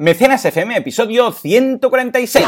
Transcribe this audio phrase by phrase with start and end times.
[0.00, 2.46] Mecenas FM, episodio 146.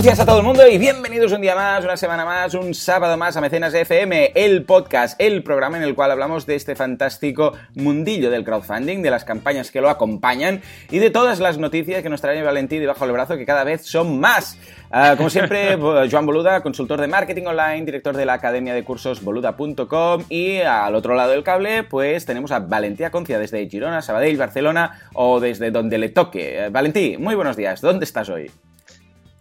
[0.00, 2.72] Buenos días a todo el mundo y bienvenidos un día más, una semana más, un
[2.72, 6.74] sábado más a Mecenas FM, el podcast, el programa en el cual hablamos de este
[6.74, 12.02] fantástico mundillo del crowdfunding, de las campañas que lo acompañan y de todas las noticias
[12.02, 14.56] que nos trae Valentín debajo del brazo, que cada vez son más.
[14.90, 15.76] Uh, como siempre,
[16.10, 20.94] Joan Boluda, consultor de marketing online, director de la academia de cursos boluda.com y al
[20.94, 25.70] otro lado del cable, pues tenemos a Valentía Concia desde Girona, Sabadell, Barcelona o desde
[25.70, 26.68] donde le toque.
[26.68, 28.50] Uh, Valentí, muy buenos días, ¿dónde estás hoy?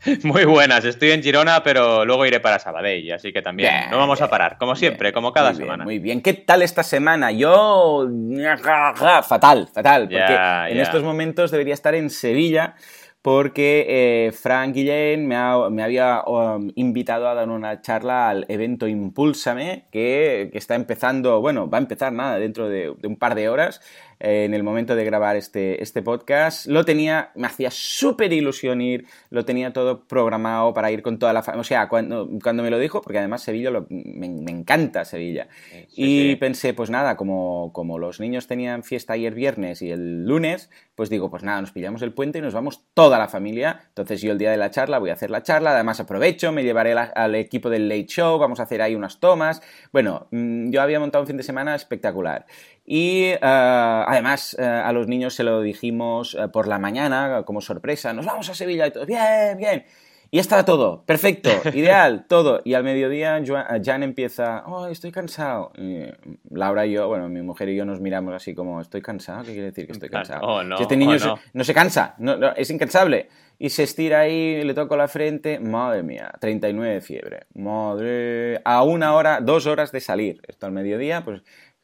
[0.24, 3.98] Muy buenas, estoy en Girona, pero luego iré para Sabadell, así que también bien, no
[3.98, 5.84] vamos a parar, como siempre, bien, como cada muy semana.
[5.84, 7.32] Bien, muy bien, ¿qué tal esta semana?
[7.32, 8.08] Yo.
[9.28, 10.84] Fatal, fatal, porque Ya, en ya.
[10.84, 12.76] estos momentos debería estar en Sevilla.
[13.22, 18.46] Porque eh, Frank Guillén me, ha- me había um, invitado a dar una charla al
[18.48, 23.18] evento Impúlsame, que, que está empezando, bueno, va a empezar nada, dentro de, de un
[23.18, 23.82] par de horas,
[24.20, 26.66] eh, en el momento de grabar este, este podcast.
[26.68, 31.34] Lo tenía, me hacía súper ilusión ir, lo tenía todo programado para ir con toda
[31.34, 31.62] la familia.
[31.62, 35.48] O sea, cuando, cuando me lo dijo, porque además Sevilla lo- me, me encanta Sevilla.
[35.72, 36.36] Sí, y sí.
[36.36, 41.10] pensé, pues nada, como, como los niños tenían fiesta ayer viernes y el lunes, pues
[41.10, 43.82] digo, pues nada, nos pillamos el puente y nos vamos toda la familia.
[43.90, 46.64] Entonces yo el día de la charla voy a hacer la charla, además aprovecho, me
[46.64, 49.62] llevaré la- al equipo del Late Show, vamos a hacer ahí unas tomas.
[49.94, 52.46] Bueno, mm, yo había montado un fin de semana espectacular.
[52.92, 57.62] Y eh, además eh, a los niños se lo dijimos eh, por la mañana como
[57.62, 59.86] sorpresa, nos vamos a Sevilla y todo, bien, bien.
[60.32, 62.62] Y está todo, perfecto, ideal, todo.
[62.66, 65.72] Y al mediodía Joan- Jan empieza, oh, estoy cansado.
[65.78, 66.02] Y
[66.50, 69.52] Laura y yo, bueno, mi mujer y yo nos miramos así como, estoy cansado, ¿qué
[69.52, 70.42] quiere decir que estoy cansado?
[70.48, 71.40] oh, no, este niño oh, se- no.
[71.54, 73.30] no se cansa, no- no, es incansable.
[73.62, 77.40] Y se estira ahí, le toco la frente, madre mía, 39 de fiebre.
[77.56, 78.62] Madre.
[78.64, 80.42] A una hora, dos horas de salir.
[80.48, 81.42] Esto al mediodía, pues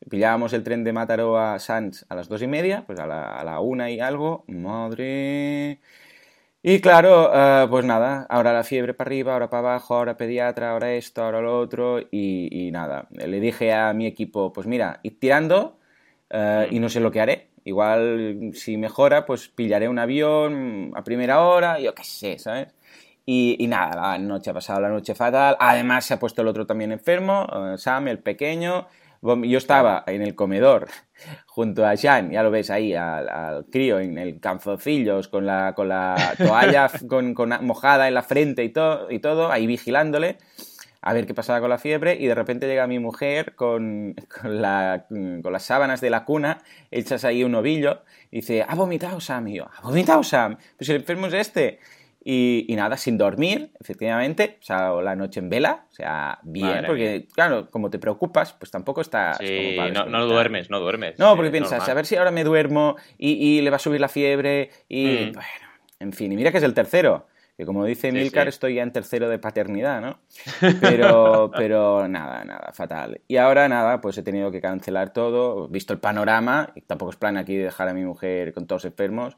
[0.09, 3.37] pillábamos el tren de Mataró a Sanz a las dos y media, pues a la,
[3.37, 4.43] a la una y algo.
[4.47, 5.79] Madre.
[6.67, 10.71] Y claro, eh, pues nada, ahora la fiebre para arriba, ahora para abajo, ahora pediatra,
[10.71, 13.07] ahora esto, ahora lo otro, y, nada.
[13.11, 15.77] Le dije a mi equipo, pues mira, id tirando
[16.31, 17.49] eh, y no sé lo que haré.
[17.65, 22.73] Igual, si mejora, pues pillaré un avión a primera hora, yo qué sé, ¿sabes?
[23.27, 25.57] Y, y nada, la noche ha pasado la noche fatal.
[25.59, 28.87] Además, se ha puesto el otro también enfermo, eh, Sam, el pequeño.
[29.43, 30.87] Yo estaba en el comedor
[31.47, 35.73] junto a Jan, ya lo ves ahí, al, al crío en el calzoncillos, con la,
[35.75, 40.37] con la toalla con, con mojada en la frente y, todo y todo, ahí vigilándole
[41.07, 44.59] a ver qué pasaba con la fiebre y de repente llega mi mujer con, con,
[44.61, 46.57] la- con las sábanas de la cuna,
[46.89, 50.89] echas ahí un ovillo y dice, ha vomitado Sam, y yo, ha vomitado Sam, pues
[50.89, 51.79] el enfermo es este.
[52.27, 56.65] Y, y nada, sin dormir, efectivamente, o sea, la noche en vela, o sea, bien,
[56.67, 60.71] Madre porque claro, como te preocupas, pues tampoco estás como Sí, para no, no duermes,
[60.71, 61.19] no duermes.
[61.19, 61.91] No, porque es piensas, normal.
[61.91, 65.05] a ver si ahora me duermo y, y le va a subir la fiebre y
[65.05, 65.33] Mm.
[65.33, 65.67] bueno,
[65.99, 67.27] en fin, y mira que es el tercero,
[67.57, 68.49] que como dice Sí, Milcar, sí.
[68.49, 70.17] estoy ya en tercero de paternidad, ¿no?
[70.81, 73.21] Pero, pero nada, nada, fatal.
[73.27, 77.17] Y ahora nada, pues he tenido que cancelar todo, visto el panorama, y tampoco es
[77.17, 79.37] plan aquí dejar a mi mujer con todos enfermos.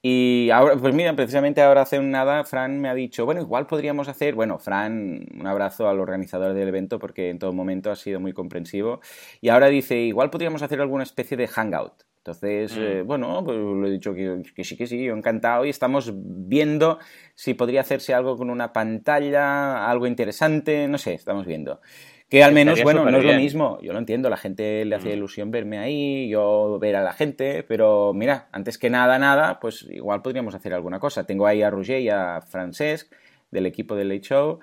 [0.00, 3.66] Y ahora, pues mira, precisamente ahora hace un nada, Fran me ha dicho, bueno, igual
[3.66, 7.96] podríamos hacer, bueno, Fran, un abrazo al organizador del evento porque en todo momento ha
[7.96, 9.00] sido muy comprensivo.
[9.40, 12.04] Y ahora dice, igual podríamos hacer alguna especie de hangout.
[12.18, 12.80] Entonces, Mm.
[12.80, 15.64] eh, bueno, pues lo he dicho que, que sí, que sí, yo encantado.
[15.64, 16.98] Y estamos viendo
[17.34, 21.80] si podría hacerse algo con una pantalla, algo interesante, no sé, estamos viendo.
[22.28, 25.12] Que al menos, bueno, no es lo mismo, yo lo entiendo, la gente le hacía
[25.12, 25.16] Mm.
[25.16, 29.86] ilusión verme ahí, yo ver a la gente, pero mira, antes que nada, nada, pues
[29.90, 31.24] igual podríamos hacer alguna cosa.
[31.24, 33.10] Tengo ahí a Roger y a Francesc
[33.50, 34.58] del equipo del Late Show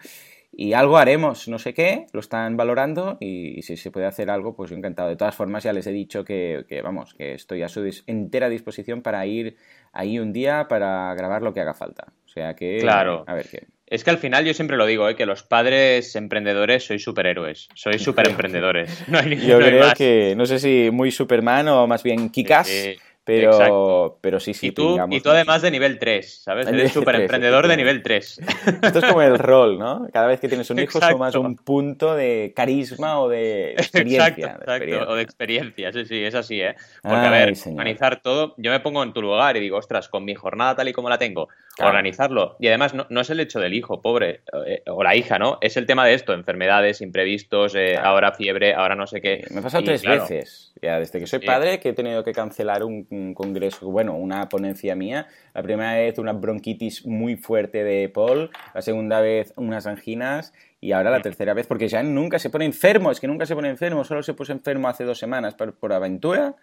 [0.58, 4.56] y algo haremos, no sé qué, lo están valorando y, si se puede hacer algo,
[4.56, 5.10] pues yo encantado.
[5.10, 8.04] De todas formas, ya les he dicho que, que, vamos, que estoy a su dis-
[8.06, 9.58] entera disposición para ir
[9.92, 12.14] ahí un día para grabar lo que haga falta.
[12.26, 13.24] O sea que, Claro.
[13.26, 13.66] a ver qué.
[13.88, 15.16] Es que al final yo siempre lo digo, ¿eh?
[15.16, 19.04] que los padres emprendedores sois superhéroes, sois super emprendedores.
[19.08, 19.94] No hay, Yo no hay creo más.
[19.94, 22.68] que, no sé si muy Superman o más bien Kikas.
[22.68, 23.00] Sí, sí.
[23.26, 24.68] Pero, pero sí, sí.
[24.68, 26.68] Y tú, y tú además de nivel 3, ¿sabes?
[26.68, 28.42] Eres súper emprendedor de nivel 3.
[28.84, 30.08] Esto es como el rol, ¿no?
[30.14, 34.28] Cada vez que tienes un hijo sumas un punto de carisma o de experiencia.
[34.28, 36.76] Exacto, o de experiencia, sí, sí, es así, ¿eh?
[37.02, 40.24] Porque, a ver, organizar todo, yo me pongo en tu lugar y digo, ostras, con
[40.24, 41.48] mi jornada tal y como la tengo,
[41.80, 42.58] organizarlo.
[42.60, 45.58] Y además no, es el hecho del hijo, pobre, eh, o la hija, ¿no?
[45.62, 49.44] Es el tema de esto, enfermedades, imprevistos, eh, ahora fiebre, ahora no sé qué.
[49.50, 52.84] Me ha pasado tres veces, ya desde que soy padre, que he tenido que cancelar
[52.84, 55.28] un un congreso, bueno, una ponencia mía.
[55.54, 60.92] La primera vez una bronquitis muy fuerte de Paul, la segunda vez unas anginas y
[60.92, 63.70] ahora la tercera vez, porque ya nunca se pone enfermo, es que nunca se pone
[63.70, 66.56] enfermo, solo se puso enfermo hace dos semanas por, aventura,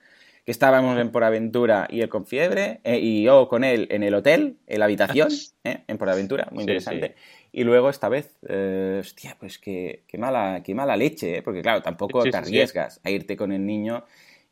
[0.44, 4.02] que estábamos en Por Aventura y él con fiebre, eh, y yo con él en
[4.02, 5.28] el hotel, en la habitación,
[5.64, 7.14] eh, en Por Aventura, muy interesante.
[7.52, 11.82] Y luego esta vez, eh, hostia, pues qué, qué, mala, qué mala leche, porque claro,
[11.82, 14.04] tampoco te arriesgas a irte con el niño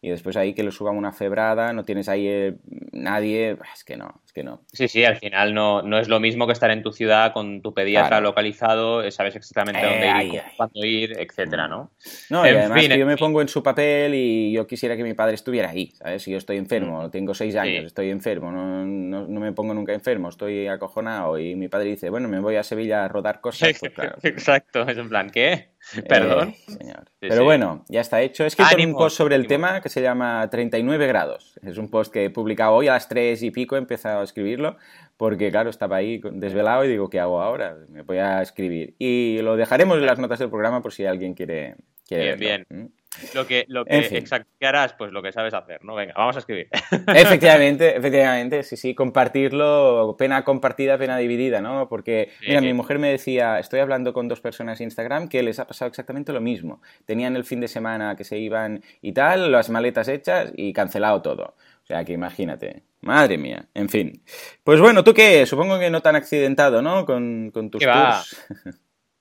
[0.02, 2.58] y después ahí que le suban una febrada, no tienes ahí eh,
[2.92, 4.62] nadie, es que no, es que no.
[4.72, 7.62] Sí, sí, al final no, no es lo mismo que estar en tu ciudad con
[7.62, 11.90] tu pediatra localizado, eh, sabes exactamente dónde ir, eh, cuándo ir, etcétera, ¿no?
[12.28, 15.14] No, y además que yo me pongo en su papel y yo quisiera que mi
[15.14, 16.22] padre estuviera ahí, ¿sabes?
[16.22, 17.10] Si yo estoy enfermo, mm.
[17.10, 21.56] tengo seis años, estoy enfermo, no, no, no, me pongo nunca enfermo, estoy acojonado y
[21.56, 24.16] mi padre dice, bueno, me voy a Sevilla a rodar cosas, pues claro.
[24.22, 25.70] Exacto, es en plan, ¿qué?
[26.08, 26.54] Perdón.
[26.66, 27.04] señor.
[27.18, 28.44] Pero bueno, ya está hecho.
[28.44, 31.58] Es que un post sobre el tema que se llama 39 grados.
[31.62, 34.24] Es un post que he publicado hoy a las 3 y pico, he empezado a
[34.24, 34.76] escribirlo,
[35.16, 37.76] porque claro, estaba ahí desvelado y digo, ¿qué hago ahora?
[37.88, 38.94] Me voy a escribir.
[38.98, 41.76] Y lo dejaremos en las notas del programa por si alguien quiere,
[42.06, 42.92] quiere bien, bien.
[43.34, 44.24] Lo que, lo que
[44.60, 45.96] harás, pues lo que sabes hacer, ¿no?
[45.96, 46.68] Venga, vamos a escribir.
[47.08, 51.88] Efectivamente, efectivamente, sí, sí, compartirlo, pena compartida, pena dividida, ¿no?
[51.88, 55.58] Porque, mira, mi mujer me decía, estoy hablando con dos personas en Instagram que les
[55.58, 56.80] ha pasado exactamente lo mismo.
[57.04, 61.20] Tenían el fin de semana que se iban y tal, las maletas hechas y cancelado
[61.20, 61.56] todo.
[61.90, 62.84] O sea, que imagínate.
[63.00, 64.22] Madre mía, en fin.
[64.62, 65.44] Pues bueno, ¿tú qué?
[65.44, 67.04] Supongo que no tan accidentado, ¿no?
[67.04, 68.46] Con, con tus tours.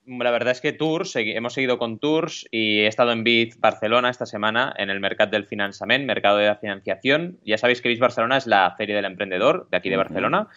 [0.05, 4.11] la verdad es que tours, hemos seguido con tours y he estado en BIT Barcelona
[4.11, 7.39] esta semana en el mercado del financiamiento, mercado de la financiación.
[7.43, 10.47] Ya sabéis que BIT Barcelona es la feria del emprendedor de aquí de Barcelona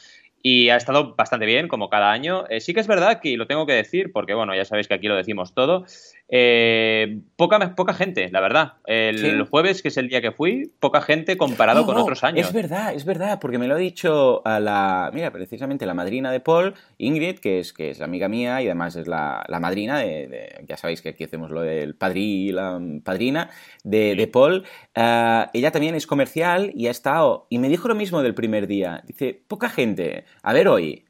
[0.43, 2.45] y ha estado bastante bien, como cada año.
[2.49, 4.95] Eh, sí que es verdad que, lo tengo que decir, porque bueno, ya sabéis que
[4.95, 5.85] aquí lo decimos todo,
[6.29, 8.75] eh, poca, poca gente, la verdad.
[8.87, 12.49] El jueves, que es el día que fui, poca gente comparado con otros años.
[12.49, 16.33] Es verdad, es verdad, porque me lo ha dicho a la, mira, precisamente la madrina
[16.33, 19.99] de Paul, Ingrid, que es, que es la amiga mía y además es la, madrina
[19.99, 23.51] de, ya sabéis que aquí hacemos lo del padrí la padrina
[23.85, 24.65] de, de Paul.
[24.95, 28.67] Eh, ella también es comercial y ha estado, y me dijo lo mismo del primer
[28.67, 29.03] día.
[29.07, 31.05] Dice, poca gente a ver hoy.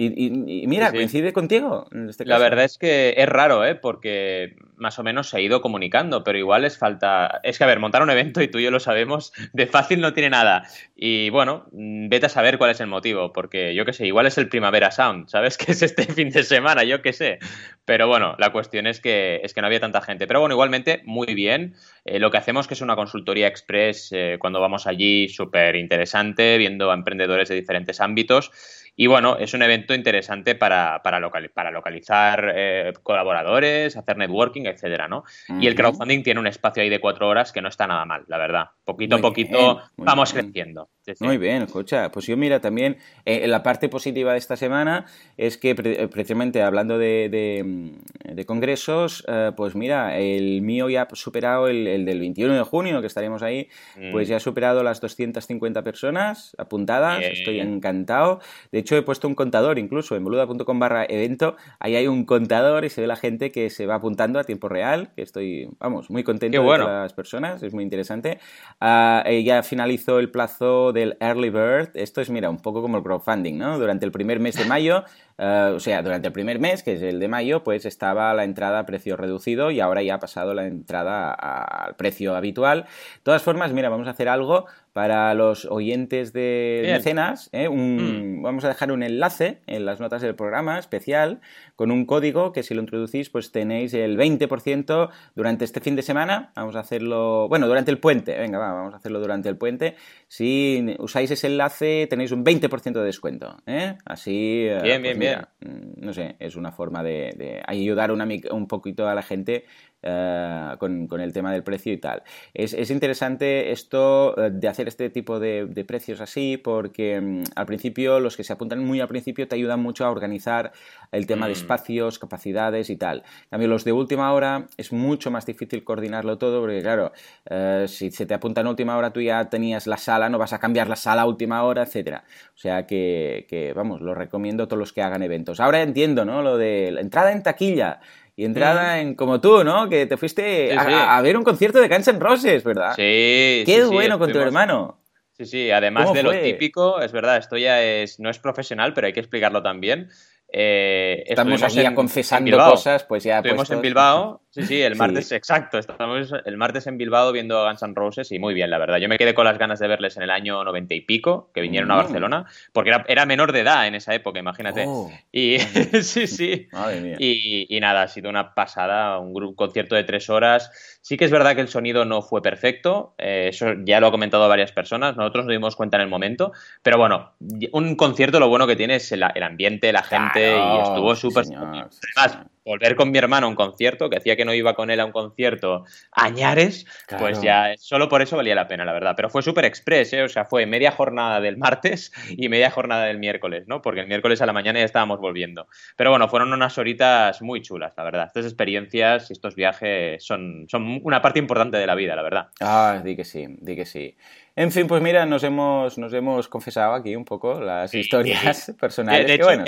[0.00, 3.74] Y, mira, coincide contigo en este La verdad es que es raro, ¿eh?
[3.74, 7.40] Porque más o menos se ha ido comunicando, pero igual es falta.
[7.42, 10.00] Es que, a ver, montar un evento, y tú y yo lo sabemos, de fácil
[10.00, 10.62] no tiene nada.
[10.94, 14.38] Y bueno, vete a saber cuál es el motivo, porque yo qué sé, igual es
[14.38, 15.58] el Primavera Sound, ¿sabes?
[15.58, 17.40] Que es este fin de semana, yo qué sé.
[17.84, 20.28] Pero bueno, la cuestión es que, es que no había tanta gente.
[20.28, 21.74] Pero bueno, igualmente, muy bien.
[22.08, 26.56] Eh, lo que hacemos que es una consultoría express eh, cuando vamos allí, súper interesante,
[26.58, 28.50] viendo a emprendedores de diferentes ámbitos.
[28.96, 35.06] Y bueno, es un evento interesante para, para, para localizar eh, colaboradores, hacer networking, etcétera,
[35.06, 35.22] ¿no?
[35.60, 38.24] Y el crowdfunding tiene un espacio ahí de cuatro horas que no está nada mal,
[38.26, 38.64] la verdad.
[38.84, 40.88] Poquito a poquito vamos creciendo.
[41.20, 42.10] Muy bien, escucha.
[42.10, 45.06] Pues yo mira, también eh, la parte positiva de esta semana
[45.36, 49.24] es que eh, precisamente hablando de, mm, congresos,
[49.56, 53.68] pues mira, el mío ya ha superado el, del 21 de junio, que estaremos ahí,
[54.12, 54.30] pues mm.
[54.30, 57.22] ya ha superado las 250 personas apuntadas.
[57.22, 58.40] Estoy encantado.
[58.72, 61.56] De hecho, he puesto un contador incluso en boluda.com barra evento.
[61.80, 64.68] Ahí hay un contador y se ve la gente que se va apuntando a tiempo
[64.68, 68.38] real, que estoy, vamos, muy contento de las personas, es muy interesante.
[68.80, 71.90] Uh, ya finalizó el plazo del Early Bird.
[71.94, 73.78] Esto es, mira, un poco como el crowdfunding, ¿no?
[73.78, 75.04] Durante el primer mes de mayo
[75.38, 78.44] Uh, o sea, durante el primer mes, que es el de mayo, pues estaba la
[78.44, 82.82] entrada a precio reducido y ahora ya ha pasado la entrada al precio habitual.
[82.82, 84.66] De todas formas, mira, vamos a hacer algo
[84.98, 87.50] para los oyentes de mecenas.
[87.52, 87.68] ¿eh?
[87.68, 88.42] Mm.
[88.42, 91.40] Vamos a dejar un enlace en las notas del programa especial
[91.76, 96.02] con un código que si lo introducís pues tenéis el 20% durante este fin de
[96.02, 96.50] semana.
[96.56, 98.36] Vamos a hacerlo, bueno, durante el puente.
[98.36, 99.94] Venga, vamos a hacerlo durante el puente.
[100.26, 103.56] Si usáis ese enlace tenéis un 20% de descuento.
[103.66, 103.94] ¿eh?
[104.04, 104.66] Así...
[104.66, 105.74] Eh, bien, bien, pues bien.
[105.76, 109.64] Mm, no sé, es una forma de, ayudar un poquito a la gente
[110.00, 112.22] con, el tema del precio y tal.
[112.54, 118.36] Es, interesante esto de hacer este tipo de, precios así porque mm, al principio, los
[118.36, 120.72] que se apuntan muy al principio te ayudan mucho a organizar
[121.12, 121.56] el tema de mm.
[121.56, 123.22] espacios, capacidades y tal.
[123.50, 127.12] Cambio, los de última hora es mucho más difícil coordinarlo todo porque, claro,
[127.48, 130.52] eh, si se te apunta en última hora tú ya tenías la sala, no vas
[130.52, 132.24] a cambiar la sala a última hora, etcétera.
[132.54, 135.60] O sea que, vamos, lo recomiendo a todos los que hagan eventos.
[135.60, 136.42] Ahora entiendo, ¿no?
[136.42, 138.00] Lo de la entrada en taquilla
[138.38, 139.88] y entrada en como tú, ¿no?
[139.88, 142.92] Que te fuiste a, ver un concierto de Guns N' Roses, ¿verdad?
[142.94, 143.64] Sí.
[143.66, 145.02] Qué bueno con tu hermano.
[145.32, 149.08] Sí, sí, además de lo típico, es verdad, esto ya es, no es profesional, pero
[149.08, 150.10] hay que explicarlo también.
[150.52, 153.38] Eh, Estamos aquí confesando cosas, pues ya.
[153.38, 155.78] Estuvimos en Bilbao, sí, sí, el martes, exacto.
[155.78, 158.98] Estamos el martes en Bilbao viendo a Guns N' Roses y muy bien, la verdad.
[158.98, 161.60] Yo me quedé con las ganas de verles en el año noventa y pico, que
[161.60, 161.98] vinieron a mm.
[161.98, 164.84] Barcelona, porque era, menor de edad en esa época, imagínate.
[164.86, 165.58] Oh, y
[166.02, 166.68] sí, sí.
[166.72, 167.16] Madre mía.
[167.18, 170.70] Y, nada, ha sido una pasada, un, concierto de tres horas.
[171.02, 174.10] Sí que es verdad que el sonido no fue perfecto, eh, eso ya lo ha
[174.10, 176.52] comentado varias personas, nosotros nos dimos cuenta en el momento,
[176.82, 177.32] pero bueno,
[177.72, 181.44] un concierto lo bueno que tiene es el, ambiente, la gente y estuvo súper...
[181.56, 185.00] Además, volver con mi hermano a un concierto, que hacía que no iba con él
[185.00, 186.86] a un concierto añares,
[187.18, 189.14] pues ya solo por eso valía la pena, la verdad.
[189.16, 190.22] Pero fue súper express, ¿eh?
[190.22, 193.82] o sea, fue media jornada del martes y media jornada del miércoles, ¿no?
[193.82, 195.66] Porque el miércoles a la mañana ya estábamos volviendo.
[195.96, 198.26] Pero bueno, fueron unas horitas muy chulas, la verdad.
[198.26, 202.48] Estas experiencias y estos viajes son, son una parte importante de la vida, la verdad.
[202.60, 204.14] Ah, di que sí, di que sí.
[204.58, 209.24] En fin, pues mira, nos hemos, nos hemos confesado aquí un poco las historias personales.
[209.28, 209.64] De, hecho, en,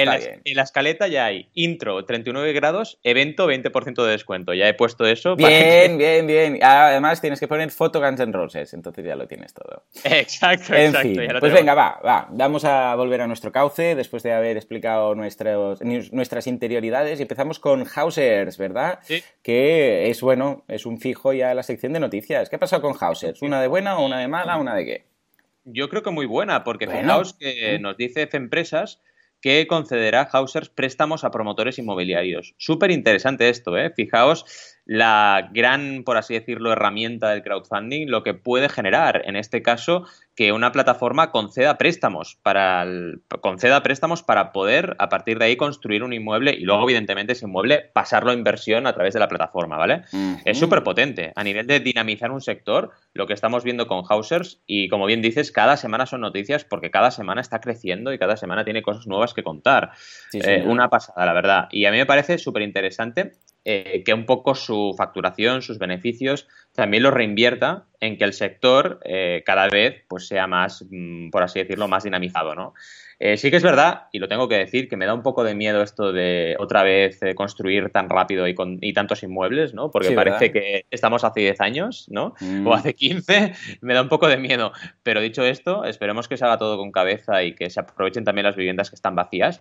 [0.56, 4.52] la, escaleta ya hay intro, 39 grados, evento, 20% de descuento.
[4.52, 5.36] Ya he puesto eso.
[5.36, 6.58] Bien, bien, bien.
[6.60, 9.84] Además, tienes que poner foto Guns N' Roses, entonces ya lo tienes todo.
[10.02, 11.08] Exacto, en exacto.
[11.08, 12.26] Fin, pues venga, va, va.
[12.32, 17.60] Vamos a volver a nuestro cauce después de haber explicado nuestros, nuestras interioridades y empezamos
[17.60, 18.98] con Hausers, ¿verdad?
[19.02, 19.22] Sí.
[19.40, 22.50] Que es, bueno, es un fijo ya en la sección de noticias.
[22.50, 23.40] ¿Qué ha pasado con Hausers?
[23.40, 24.56] ¿Una de buena o una de mala?
[24.56, 24.79] ¿Una de
[25.64, 29.00] yo creo que muy buena, porque fijaos que nos dice Empresas
[29.40, 32.54] que concederá Hausers préstamos a promotores inmobiliarios.
[32.58, 33.90] Súper interesante esto, ¿eh?
[33.90, 34.44] Fijaos
[34.90, 40.04] la gran, por así decirlo, herramienta del crowdfunding, lo que puede generar, en este caso,
[40.34, 42.84] que una plataforma conceda préstamos para
[43.40, 47.46] conceda préstamos para poder a partir de ahí construir un inmueble y luego evidentemente ese
[47.46, 50.02] inmueble pasarlo a inversión a través de la plataforma, ¿vale?
[50.44, 54.60] Es súper potente a nivel de dinamizar un sector, lo que estamos viendo con Hausers
[54.66, 58.36] y como bien dices, cada semana son noticias porque cada semana está creciendo y cada
[58.36, 59.92] semana tiene cosas nuevas que contar.
[60.32, 61.68] Eh, una pasada, la verdad.
[61.70, 66.48] Y a mí me parece súper interesante eh, que un poco su facturación, sus beneficios,
[66.72, 71.42] también los reinvierta en que el sector eh, cada vez pues, sea más, mm, por
[71.42, 72.72] así decirlo, más dinamizado, ¿no?
[73.22, 75.44] Eh, sí que es verdad, y lo tengo que decir, que me da un poco
[75.44, 79.90] de miedo esto de otra vez construir tan rápido y, con, y tantos inmuebles, ¿no?
[79.90, 82.34] Porque parece que estamos hace 10 años, ¿no?
[82.40, 82.66] Mm.
[82.66, 84.72] O hace 15, me da un poco de miedo.
[85.02, 88.46] Pero dicho esto, esperemos que se haga todo con cabeza y que se aprovechen también
[88.46, 89.60] las viviendas que están vacías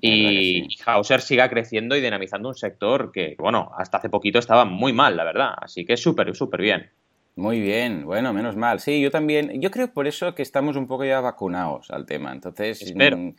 [0.00, 4.92] y Hauser siga creciendo y dinamizando un sector que, bueno, hasta hace poquito estaba muy
[4.92, 5.54] mal, la verdad.
[5.56, 6.90] Así que súper, súper bien.
[7.36, 8.80] Muy bien, bueno, menos mal.
[8.80, 12.32] Sí, yo también, yo creo por eso que estamos un poco ya vacunados al tema.
[12.32, 13.30] Entonces, mm,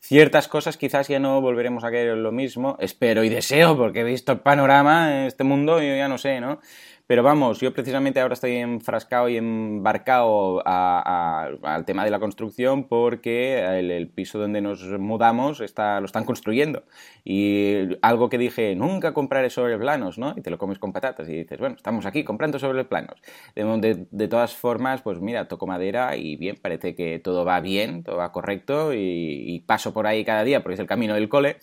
[0.00, 2.76] ciertas cosas quizás ya no volveremos a querer lo mismo.
[2.80, 6.40] Espero y deseo, porque he visto el panorama en este mundo, yo ya no sé,
[6.40, 6.60] ¿no?
[7.06, 13.62] Pero vamos, yo precisamente ahora estoy enfrascado y embarcado al tema de la construcción porque
[13.78, 16.84] el, piso donde nos mudamos está, lo están construyendo.
[17.22, 20.32] Y algo que dije, nunca compraré sobre planos, ¿no?
[20.34, 23.20] Y te lo comes con patatas y dices, bueno, estamos aquí comprando sobre planos.
[23.54, 28.16] De, todas formas, pues mira, toco madera y bien, parece que todo va bien, todo
[28.16, 31.58] va correcto y, y paso por ahí cada día porque es el camino del cole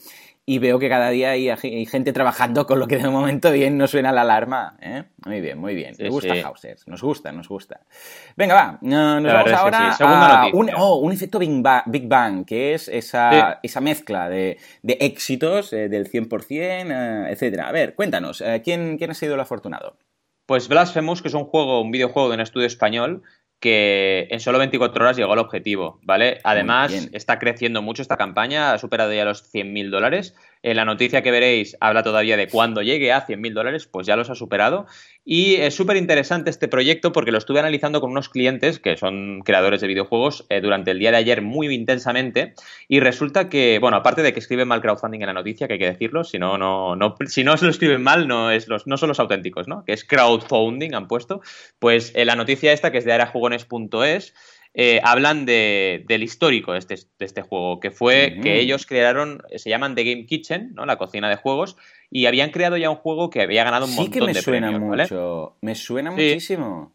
[0.45, 3.87] y veo que cada día hay, gente trabajando con lo que de momento bien no
[3.87, 4.75] suena la alarma.
[4.81, 5.03] ¿eh?
[5.25, 5.95] Muy bien, muy bien.
[5.99, 7.81] Me gusta Hausers, nos gusta, nos gusta.
[8.35, 9.51] Venga, va, nos vamos
[10.01, 14.97] ahora a un, oh, un, efecto Big Bang, que es esa, esa mezcla de, de
[14.99, 17.67] éxitos eh, del 100%, eh, etcétera.
[17.67, 19.97] A ver, cuéntanos, ¿quién, ¿quién ha sido el afortunado?
[20.47, 23.23] Pues Blasphemous, que es un juego, un videojuego de un estudio español,
[23.61, 26.39] que en solo 24 horas llegó al objetivo, ¿vale?
[26.43, 31.21] Además, está creciendo mucho esta campaña, ha superado ya los 100.000 dólares en la noticia
[31.21, 34.85] que veréis habla todavía de cuando llegue a 100.000 dólares, pues ya los ha superado.
[35.23, 39.41] Y es súper interesante este proyecto porque lo estuve analizando con unos clientes que son
[39.45, 42.53] creadores de videojuegos eh, durante el día de ayer muy intensamente.
[42.87, 45.79] Y resulta que, bueno, aparte de que escriben mal crowdfunding en la noticia, que hay
[45.79, 48.87] que decirlo, si no, no, no, si no se lo escriben mal, no, es los,
[48.87, 49.83] no son los auténticos, ¿no?
[49.85, 51.41] Que es crowdfunding, han puesto.
[51.79, 54.33] Pues en la noticia esta, que es de arajugones.es,
[54.73, 59.43] eh, hablan de, del histórico de este, de este juego, que fue que ellos crearon,
[59.55, 60.85] se llaman The Game Kitchen, ¿no?
[60.85, 61.75] La cocina de juegos,
[62.09, 64.37] y habían creado ya un juego que había ganado un montón de premios.
[64.37, 66.93] Sí que me suena mucho, me suena muchísimo.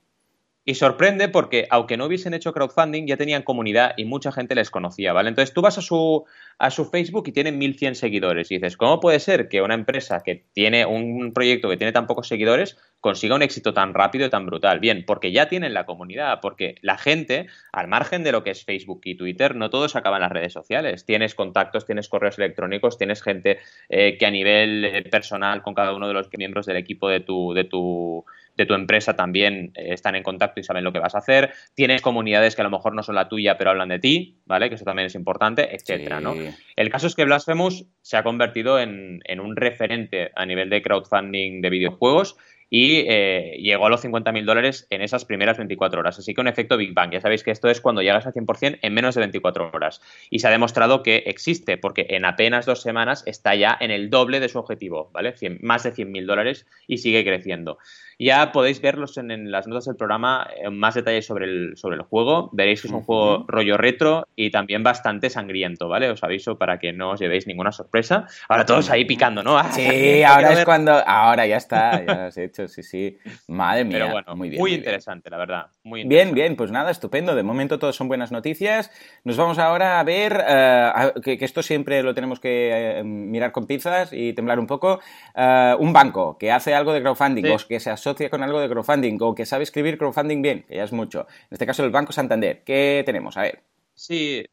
[0.69, 4.69] Y sorprende porque, aunque no hubiesen hecho crowdfunding, ya tenían comunidad y mucha gente les
[4.69, 5.29] conocía, ¿vale?
[5.29, 6.25] Entonces tú vas a su,
[6.59, 10.25] a su Facebook y tienen 1100 seguidores y dices, ¿cómo puede ser que una empresa
[10.25, 14.31] que tiene un proyecto que tiene tan pocos seguidores consiga un éxito tan rápido y
[14.31, 14.81] tan brutal?
[14.81, 18.65] Bien, porque ya tienen la comunidad, porque la gente, al margen de lo que es
[18.65, 21.05] Facebook y Twitter, no todos acaban las redes sociales.
[21.05, 23.59] Tienes contactos, tienes correos electrónicos, tienes gente
[23.89, 27.21] eh, que a nivel eh, personal con cada uno de los miembros del equipo de
[27.21, 28.25] tu, de tu
[28.57, 31.53] de tu empresa también eh, están en contacto y saben lo que vas a hacer.
[31.75, 34.69] Tienes comunidades que a lo mejor no son la tuya, pero hablan de ti, ¿vale?
[34.69, 36.35] Que eso también es importante, etcétera, ¿no?
[36.77, 40.83] El caso es que Blasphemous se ha convertido en, en un referente a nivel de
[40.83, 42.37] crowdfunding de videojuegos
[42.69, 46.19] y eh, llegó a los 50.000 dólares en esas primeras 24 horas.
[46.19, 47.13] Así que un efecto Big Bang.
[47.13, 50.01] Ya sabéis que esto es cuando llegas al 100% en menos de 24 horas.
[50.31, 54.11] Y se ha demostrado que existe, porque en apenas dos semanas está ya en el
[54.11, 55.35] doble de su objetivo, ¿vale?
[55.61, 57.79] más de 100.000 dólares y sigue creciendo.
[58.19, 62.03] Ya podéis verlos en, las notas del programa en más detalles sobre el, sobre el
[62.03, 62.49] juego.
[62.53, 66.09] Veréis que es un juego rollo retro y también bastante sangriento, ¿vale?
[66.11, 68.27] Os aviso para que no os llevéis ninguna sorpresa.
[68.49, 69.57] Ahora todos ahí picando, ¿no?
[69.77, 70.93] Sí, ahora es cuando...
[71.07, 73.19] Ahora ya está, ya lo has hecho, sí, sí.
[73.49, 73.99] Madre mía.
[73.99, 74.61] Pero bueno, muy bien.
[74.61, 75.67] Muy, interesante, la verdad.
[75.83, 77.35] Muy bien, bien, pues nada, estupendo.
[77.35, 78.91] De momento todos son buenas noticias.
[79.25, 83.67] Nos vamos ahora a ver, eh, que, esto siempre lo tenemos que eh, mirar con
[83.67, 85.01] pizzas y temblar un poco.
[85.35, 88.69] Eh, un banco que hace algo de crowdfunding o que se asocia con algo de
[88.69, 91.27] crowdfunding o que sabe escribir crowdfunding bien, que ya es mucho.
[91.51, 92.63] En este caso el Banco Santander.
[92.65, 93.37] ¿Qué tenemos?
[93.37, 93.63] A ver.
[93.95, 94.45] Sí,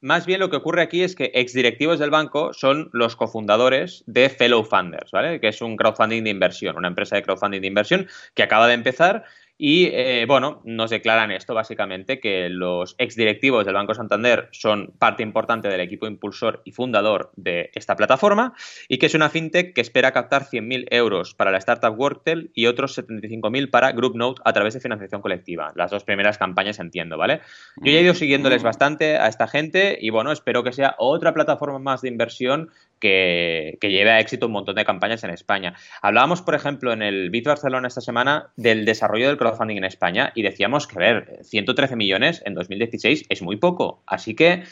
[0.00, 4.28] más bien lo que ocurre aquí es que exdirectivos del banco son los cofundadores de
[4.30, 5.40] Fellow Funders, ¿vale?
[5.40, 8.74] Que es un crowdfunding de inversión, una empresa de crowdfunding de inversión que acaba de
[8.74, 9.24] empezar
[9.58, 15.22] y eh, bueno, nos declaran esto básicamente, que los exdirectivos del Banco Santander son parte
[15.22, 18.54] importante del equipo impulsor y fundador de esta plataforma
[18.88, 22.66] y que es una fintech que espera captar 100.000 euros para la startup Worktel y
[22.66, 25.72] otros 75.000 para GroupNote a través de financiación colectiva.
[25.74, 27.40] Las dos primeras campañas entiendo, ¿vale?
[27.76, 31.32] Yo ya he ido siguiéndoles bastante a esta gente y bueno, espero que sea otra
[31.32, 32.70] plataforma más de inversión
[33.00, 35.74] que, lleve a éxito un montón de campañas en España.
[36.02, 40.32] Hablábamos, por ejemplo, en el Bit Barcelona esta semana del desarrollo del crowdfunding en España
[40.34, 44.02] y decíamos que, a ver, 113 millones en 2016 es muy poco.
[44.06, 44.64] Así que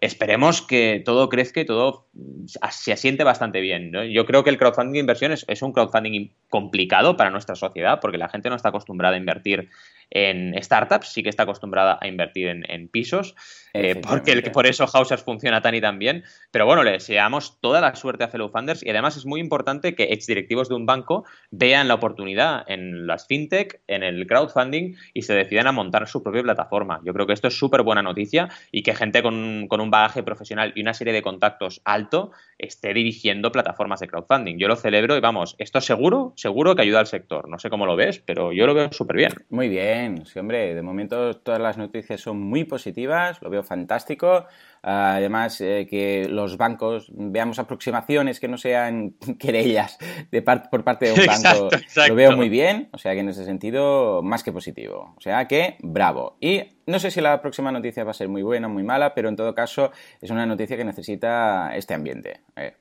[0.00, 2.06] esperemos que todo crezca y todo
[2.46, 3.92] se asiente bastante bien.
[4.12, 8.18] Yo creo que el crowdfunding de inversión es, un crowdfunding complicado para nuestra sociedad porque
[8.18, 9.70] la gente no está acostumbrada a invertir
[10.10, 13.34] en startups, sí que está acostumbrada a invertir en, pisos,
[13.74, 16.24] eh, porque por eso Hausers funciona tan y tan bien.
[16.50, 19.94] Pero bueno, le deseamos toda la suerte a Fellow Funders y además es muy importante
[19.94, 25.22] que exdirectivos de un banco vean la oportunidad en las fintech, en el crowdfunding y
[25.22, 27.00] se decidan a montar su propia plataforma.
[27.04, 30.22] Yo creo que esto es súper buena noticia y que gente con, con un bagaje
[30.22, 34.58] profesional y una serie de contactos alto esté dirigiendo plataformas de crowdfunding.
[34.58, 37.48] Yo lo celebro y vamos, esto seguro, seguro que ayuda al sector.
[37.48, 39.32] No sé cómo lo ves, pero yo lo veo súper bien.
[39.50, 44.46] Muy bien, sí, hombre, de momento todas las noticias son muy positivas, lo veo fantástico.
[44.82, 49.98] Además, eh, que los bancos veamos aproximaciones que no sean querellas
[50.30, 51.68] de por parte de un banco,
[52.08, 52.88] lo veo muy bien.
[52.92, 55.14] O sea que en ese sentido, más que positivo.
[55.16, 56.36] O sea que, bravo.
[56.40, 59.14] Y no sé si la próxima noticia va a ser muy buena o muy mala,
[59.14, 62.40] pero en todo caso es una noticia que necesita este ambiente.
[62.54, 62.76] A ver,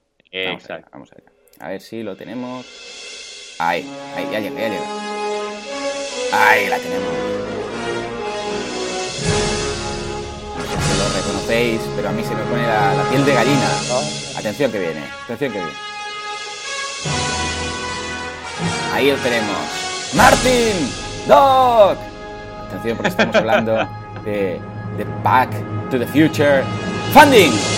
[0.46, 1.32] vamos, allá, vamos allá.
[1.60, 3.58] A ver si lo tenemos.
[3.60, 5.17] Ahí, ahí, ya llega, ya llega.
[6.32, 7.08] Ahí la tenemos.
[10.98, 13.70] lo reconocéis, pero a mí se me pone la, piel de gallina.
[14.38, 15.74] Atención que viene, atención que viene.
[18.94, 19.56] Ahí lo tenemos.
[20.14, 20.92] ¡Martin!
[21.28, 21.98] ¡Doc!
[22.68, 23.76] Atención porque estamos hablando
[24.26, 24.60] de,
[24.98, 25.52] de Back
[25.90, 26.64] to the Future
[27.14, 27.77] Funding.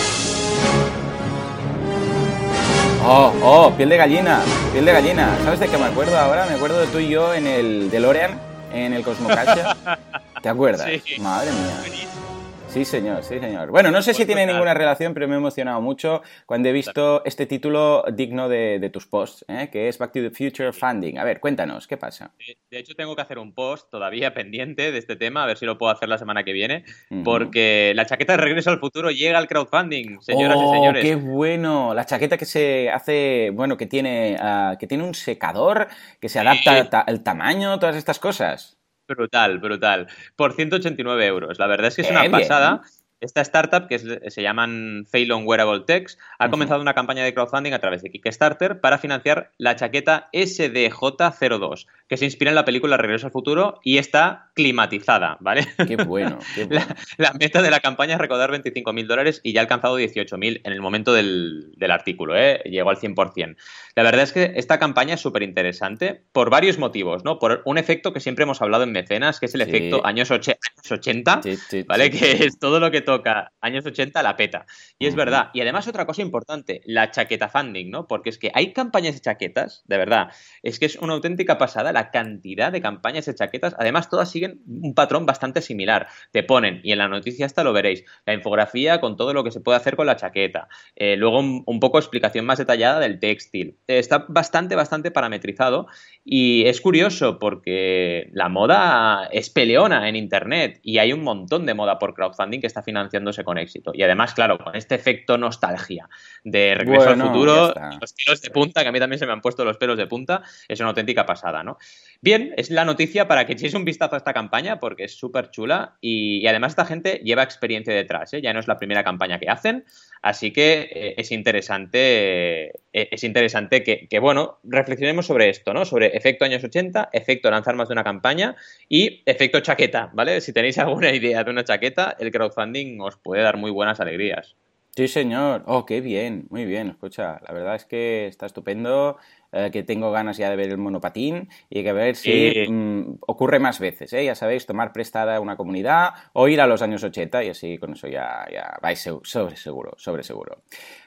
[3.11, 4.39] Oh, oh, piel de gallina,
[4.71, 5.35] piel de gallina.
[5.43, 6.45] ¿Sabes de qué me acuerdo ahora?
[6.45, 8.39] Me acuerdo de tú y yo en el DeLorean,
[8.71, 9.75] en el Cosmocacha.
[10.43, 10.87] ¿Te acuerdas?
[11.17, 12.28] Madre mía.
[12.69, 13.71] Sí, señor, sí, señor.
[13.71, 17.23] Bueno, no sé si tiene ninguna relación, pero me he emocionado mucho cuando he visto
[17.25, 19.69] este título digno de, tus posts, ¿eh?
[19.71, 21.17] que es Back to the Future Funding.
[21.17, 22.32] A ver, cuéntanos, ¿qué pasa?
[22.69, 25.65] De hecho, tengo que hacer un post todavía pendiente de este tema, a ver si
[25.65, 26.86] lo puedo hacer la semana que viene,
[27.23, 31.03] porque la chaqueta de Regreso al Futuro llega al crowdfunding, señoras y oh, señores.
[31.03, 31.95] ¡Qué bueno!
[31.95, 35.88] La chaqueta que se hace, bueno, que tiene, ah, que tiene un secador,
[36.21, 38.78] que se adapta al tamaño, todas estas cosas.
[39.09, 40.07] Brutal, brutal.
[40.35, 41.57] Por 189 euros.
[41.57, 42.81] La verdad es que es una pasada.
[43.21, 47.79] Esta startup, que se llaman Phelan Wearable Techs, ha comenzado una campaña de crowdfunding a
[47.79, 53.27] través de Kickstarter para financiar la chaqueta SDJ02, que se inspira en la película Regreso
[53.27, 55.67] al Futuro y está climatizada, ¿vale?
[55.88, 56.39] Qué bueno.
[57.17, 60.73] La, meta de la campaña es recaudar 25.000 dólares y ya ha alcanzado 18.000 en
[60.73, 62.62] el momento del, artículo, ¿eh?
[62.65, 63.55] Llegó al 100%.
[63.95, 67.39] La verdad es que esta campaña es súper interesante por varios motivos, ¿no?
[67.39, 71.41] Por un efecto que siempre hemos hablado en mecenas, que es el efecto años, 80,
[71.88, 72.12] ¿vale?
[72.12, 74.65] que es todo lo que toca años 80 la peta.
[74.99, 75.49] Y es verdad.
[75.53, 78.07] Y además otra cosa importante, la chaqueta funding, ¿no?
[78.07, 80.29] Porque es que hay campañas de chaquetas, de verdad,
[80.61, 83.75] es que es una auténtica pasada la cantidad de campañas de chaquetas.
[83.79, 86.07] Además, todas siguen un patrón bastante similar.
[86.31, 89.51] Te ponen, y en la noticia hasta lo veréis, la infografía con todo lo que
[89.51, 90.67] se puede hacer con la chaqueta.
[90.95, 93.77] Eh, luego un, un, poco explicación más detallada del textil.
[93.87, 95.87] está bastante, bastante parametrizado
[96.23, 101.73] y es curioso porque la moda es peleona en Internet y hay un montón de
[101.73, 103.91] moda por crowdfunding que está financiándose con éxito.
[103.93, 106.09] Y además, claro, con este efecto nostalgia
[106.43, 109.41] de regreso al futuro, los pelos de punta, que a mí también se me han
[109.41, 111.77] puesto los pelos de punta, es una auténtica pasada, ¿no?
[112.21, 115.51] Bien, es la noticia para que echéis un vistazo a esta campaña porque es súper
[115.51, 118.41] chula y, además esta gente lleva experiencia detrás, ¿eh?
[118.41, 119.85] ya no es la primera campaña que hacen,
[120.21, 125.85] así que eh, es interesante, eh, es interesante que, que, bueno, reflexionemos sobre esto, ¿no?
[125.85, 128.55] Sobre efecto años 80, efecto lanzar más de una campaña
[128.89, 130.41] y efecto chaqueta, ¿vale?
[130.41, 134.56] Si tenéis alguna idea de una chaqueta, el crowdfunding os puede dar muy buenas alegrías.
[134.95, 135.63] Sí, señor.
[135.65, 136.89] Oh, qué bien, muy bien.
[136.89, 139.17] Escucha, la verdad es que está estupendo,
[139.52, 143.19] eh, que tengo ganas ya de ver el monopatín y que a ver si mm,
[143.21, 144.25] ocurre más veces, ¿eh?
[144.25, 147.93] Ya sabéis, tomar prestada una comunidad o ir a los años 80 y así con
[147.93, 150.63] eso ya, ya vais sobre seguro, sobre seguro.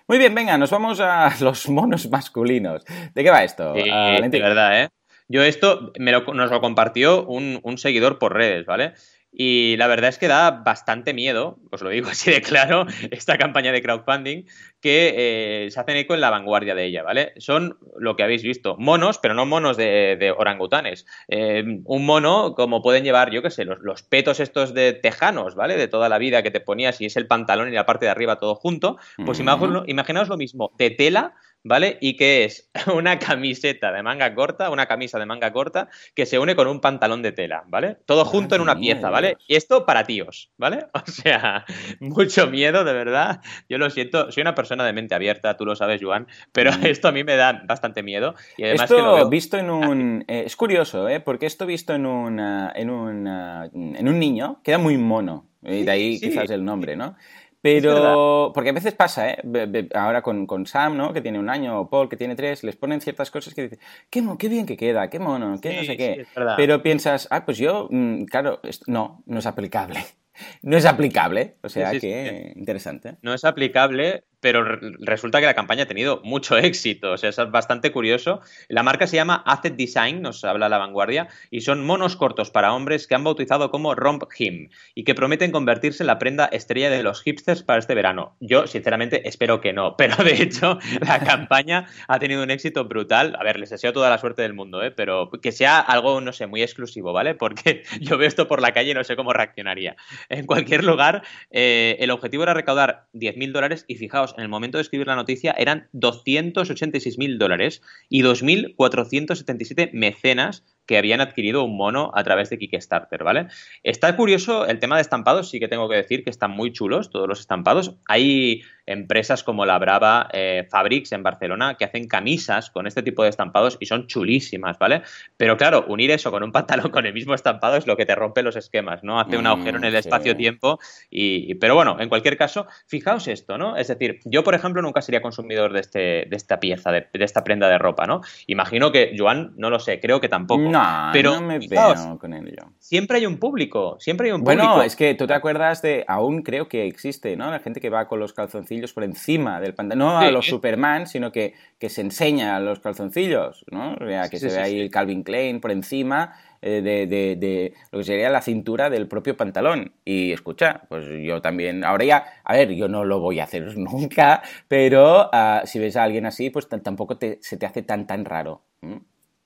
[0.08, 2.84] Muy bien, venga, nos vamos a los monos masculinos.
[3.14, 3.74] ¿De qué va esto?
[3.74, 4.88] Sí, uh, de verdad, ¿eh?
[5.28, 8.94] Yo esto me lo, nos lo compartió un, un seguidor por redes, ¿vale?
[9.34, 13.38] Y la verdad es que da bastante miedo, os lo digo así de claro, esta
[13.38, 14.44] campaña de crowdfunding,
[14.80, 17.32] que eh, se hacen eco en la vanguardia de ella, ¿vale?
[17.38, 21.06] Son lo que habéis visto, monos, pero no monos de, orangutanes.
[21.28, 25.54] Eh, un mono, como pueden llevar, yo qué sé, los, los, petos estos de tejanos,
[25.54, 25.76] ¿vale?
[25.76, 28.10] De toda la vida que te ponías y es el pantalón y la parte de
[28.10, 28.98] arriba todo junto.
[29.24, 31.98] Pues imaginaos lo mismo, de tela, ¿vale?
[32.00, 36.38] Y que es una camiseta de manga corta, una camisa de manga corta que se
[36.38, 37.98] une con un pantalón de tela, ¿vale?
[38.06, 39.36] Todo junto en una pieza, ¿vale?
[39.46, 40.86] Y esto para tíos, ¿vale?
[41.02, 41.64] O sea,
[42.00, 43.40] mucho miedo, de verdad.
[43.68, 46.86] Yo lo siento, soy una persona de mente abierta, tú lo sabes, Juan, pero mm.
[46.86, 48.34] esto a mí me da bastante miedo.
[48.56, 50.24] Y además esto visto en un...
[50.28, 51.20] Eh, es curioso, ¿eh?
[51.20, 55.48] Porque esto visto en un, en un, en un niño queda muy mono.
[55.62, 57.16] Y de ahí quizás el nombre, ¿no?
[57.62, 59.88] Pero, porque a veces pasa, ¿eh?
[59.94, 61.12] Ahora con, con, Sam, ¿no?
[61.12, 63.78] Que tiene un año, o Paul, que tiene tres, les ponen ciertas cosas que dicen,
[64.10, 66.26] qué, qué bien que queda, qué mono, qué no sé qué.
[66.56, 70.04] Pero piensas, ah, pues yo, mm, claro, no, no es aplicable.
[70.62, 73.16] No es aplicable, o sea que interesante.
[73.20, 74.64] No es aplicable pero
[74.98, 78.40] resulta que la campaña ha tenido mucho éxito, o sea, es bastante curioso.
[78.68, 82.74] La marca se llama Asset Design, nos habla la vanguardia, y son monos cortos para
[82.74, 86.90] hombres que han bautizado como Romp Him y que prometen convertirse en la prenda estrella
[86.90, 88.36] de los hipsters para este verano.
[88.40, 93.36] Yo, sinceramente, espero que no, pero de hecho, la campaña ha tenido un éxito brutal.
[93.38, 94.90] A ver, les deseo toda la suerte del mundo, ¿eh?
[94.90, 97.36] pero que sea algo, no sé, muy exclusivo, ¿vale?
[97.36, 99.94] Porque yo veo esto por la calle y no sé cómo reaccionaría.
[100.28, 104.78] En cualquier lugar, eh, el objetivo era recaudar 10.000 dólares y fijaos, en el momento
[104.78, 111.76] de escribir la noticia eran 286 mil dólares y 2.477 mecenas que habían adquirido un
[111.76, 113.46] mono a través de Kickstarter, ¿vale?
[113.82, 117.10] Está curioso el tema de estampados, sí que tengo que decir que están muy chulos
[117.10, 117.96] todos los estampados.
[118.08, 123.22] Hay empresas como la Brava eh, Fabrics en Barcelona que hacen camisas con este tipo
[123.22, 125.02] de estampados y son chulísimas, ¿vale?
[125.36, 128.14] Pero claro, unir eso con un pantalón con el mismo estampado es lo que te
[128.14, 129.20] rompe los esquemas, ¿no?
[129.20, 133.56] Hace un agujero en el mm, espacio-tiempo y, pero bueno, en cualquier caso, fijaos esto,
[133.56, 133.76] ¿no?
[133.76, 137.44] Es decir, yo por ejemplo nunca sería consumidor de, este, de esta pieza, de, esta
[137.44, 138.20] prenda de ropa, ¿no?
[138.46, 140.62] Imagino que Joan, no lo sé, creo que tampoco.
[140.72, 142.72] No, pero no me veo con ello.
[142.78, 144.66] Siempre hay un público, siempre hay un público.
[144.66, 147.50] Bueno, es que tú te acuerdas de, aún creo que existe, ¿no?
[147.50, 150.08] La gente que va con los calzoncillos por encima del pantalón.
[150.08, 153.94] No a los Superman, sino que, que se enseña los calzoncillos, ¿no?
[153.94, 157.06] O sea, que se ve ahí el Calvin Klein por encima eh, de,
[157.36, 159.92] de, lo que sería la cintura del propio pantalón.
[160.04, 163.76] Y escucha, pues yo también, ahora ya, a ver, yo no lo voy a hacer
[163.76, 168.06] nunca, pero uh, si ves a alguien así, pues tampoco te, se te hace tan,
[168.06, 168.62] tan raro.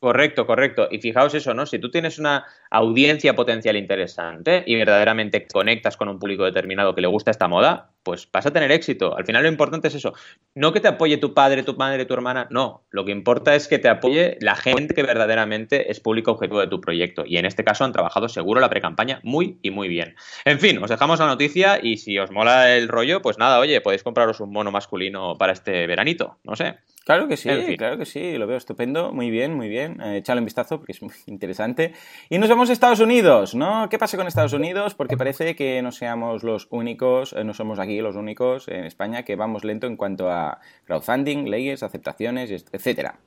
[0.07, 0.87] Correcto, correcto.
[0.89, 1.67] Y fijaos eso, ¿no?
[1.67, 7.01] Si tú tienes una audiencia potencial interesante y verdaderamente conectas con un público determinado que
[7.01, 9.19] le gusta esta moda, pues vas a tener éxito.
[9.19, 10.15] Al final lo importante es eso.
[10.55, 12.85] No que te apoye tu padre, tu madre, tu hermana, no.
[12.91, 16.69] Lo que importa es que te apoye la gente que verdaderamente es público objetivo de
[16.69, 17.25] tu proyecto.
[17.27, 20.15] Y en este caso han trabajado seguro la pre-campaña muy y muy bien.
[20.45, 23.81] En fin, os dejamos la noticia y si os mola el rollo, pues nada, oye,
[23.81, 26.39] podéis compraros un mono masculino para este veranito.
[26.45, 26.77] No sé.
[27.07, 30.01] Claro que sí, claro que sí, lo veo estupendo, muy bien, muy bien.
[30.01, 31.93] Eh, un vistazo porque es muy interesante.
[32.29, 33.89] Y nos vamos a Estados Unidos, ¿no?
[33.89, 34.97] ¿Qué pasa con Estados Unidos?
[34.97, 39.23] Porque parece que no seamos los únicos, eh, no somos aquí los únicos en España
[39.23, 43.21] que vamos lento en cuanto a crowdfunding, leyes, aceptaciones, etcétera.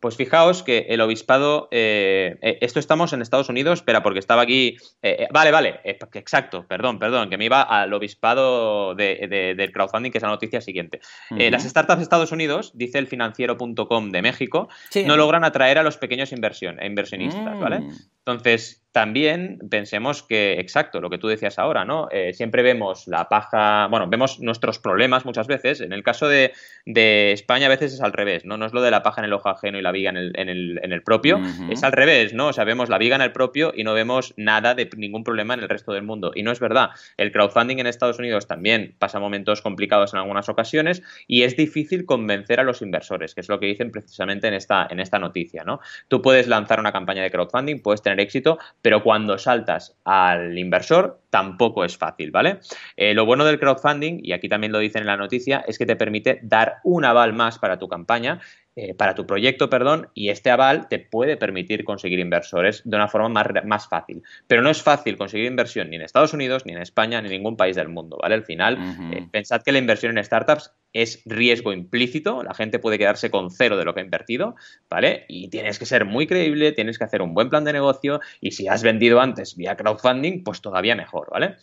[0.00, 4.42] Pues fijaos que el obispado, eh, eh, esto estamos en Estados Unidos, espera, porque estaba
[4.42, 10.18] aquí, eh, vale, vale, exacto, perdón, perdón, que me iba al obispado del crowdfunding, que
[10.18, 11.00] es la noticia siguiente.
[11.30, 14.68] las startups de Estados Unidos, dice el financiero.com de México,
[15.04, 17.80] no logran atraer a los pequeños inversionistas, ¿vale?
[17.80, 17.92] Mm.
[18.18, 22.08] Entonces, también pensemos que, exacto, lo que tú decías ahora, ¿no?
[22.10, 25.80] Eh, siempre vemos la paja, bueno, vemos nuestros problemas muchas veces.
[25.80, 26.52] En el caso de,
[26.84, 28.56] España a veces es al revés, ¿no?
[28.56, 30.32] No es lo de la paja en el ojo ajeno y la viga en el,
[30.34, 32.48] en el, en el propio, es al revés, ¿no?
[32.48, 35.54] O sea, vemos la viga en el propio y no vemos nada de ningún problema
[35.54, 36.32] en el resto del mundo.
[36.34, 36.90] Y no es verdad.
[37.16, 42.06] El crowdfunding en Estados Unidos también pasa momentos complicados en algunas ocasiones y es difícil
[42.06, 45.62] convencer a los inversores, que es lo que dicen precisamente en esta, en esta noticia,
[45.64, 45.80] ¿no?
[46.08, 51.20] Tú puedes lanzar una campaña de crowdfunding, puedes tener éxito, pero cuando saltas al inversor
[51.30, 52.60] tampoco es fácil, ¿vale?
[52.96, 55.86] Eh, lo bueno del crowdfunding, y aquí también lo dicen en la noticia, es que
[55.86, 58.40] te permite dar un aval más para tu campaña,
[58.80, 63.08] eh, para tu proyecto, perdón, y este aval te puede permitir conseguir inversores de una
[63.08, 64.22] forma más, más, fácil.
[64.46, 67.32] Pero no es fácil conseguir inversión ni en Estados Unidos, ni en España, ni en
[67.32, 68.36] ningún país del mundo, ¿vale?
[68.36, 68.78] Al final,
[69.12, 73.50] eh, pensad que la inversión en startups es riesgo implícito, la gente puede quedarse con
[73.50, 74.54] cero de lo que ha invertido,
[74.88, 75.24] ¿vale?
[75.26, 78.52] Y tienes que ser muy creíble, tienes que hacer un buen plan de negocio y
[78.52, 81.56] si has vendido antes vía crowdfunding, pues todavía mejor, ¿vale?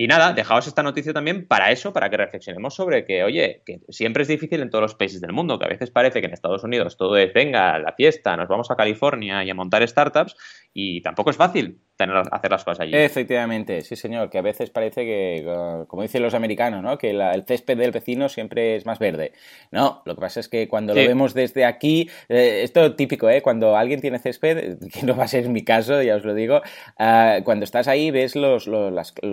[0.00, 3.80] Y nada, dejaos esta noticia también para eso, para que reflexionemos sobre que, oye, que
[3.90, 6.32] siempre es difícil en todos los países del mundo, que a veces parece que en
[6.32, 10.34] Estados Unidos todo es, venga, la fiesta, nos vamos a California y a montar startups,
[10.72, 12.96] y tampoco es fácil tener, hacer las cosas allí.
[12.96, 15.44] Efectivamente, sí señor, que a veces parece que,
[15.86, 16.96] como dicen los americanos, ¿no?
[16.96, 19.32] que el césped del vecino siempre es más verde.
[19.70, 23.42] No, lo que pasa es que cuando lo vemos desde aquí, eh, esto típico, ¿eh?
[23.42, 26.62] cuando alguien tiene césped, que no va a ser mi caso, ya os lo digo,
[26.98, 28.90] ah, cuando estás ahí ves los, lo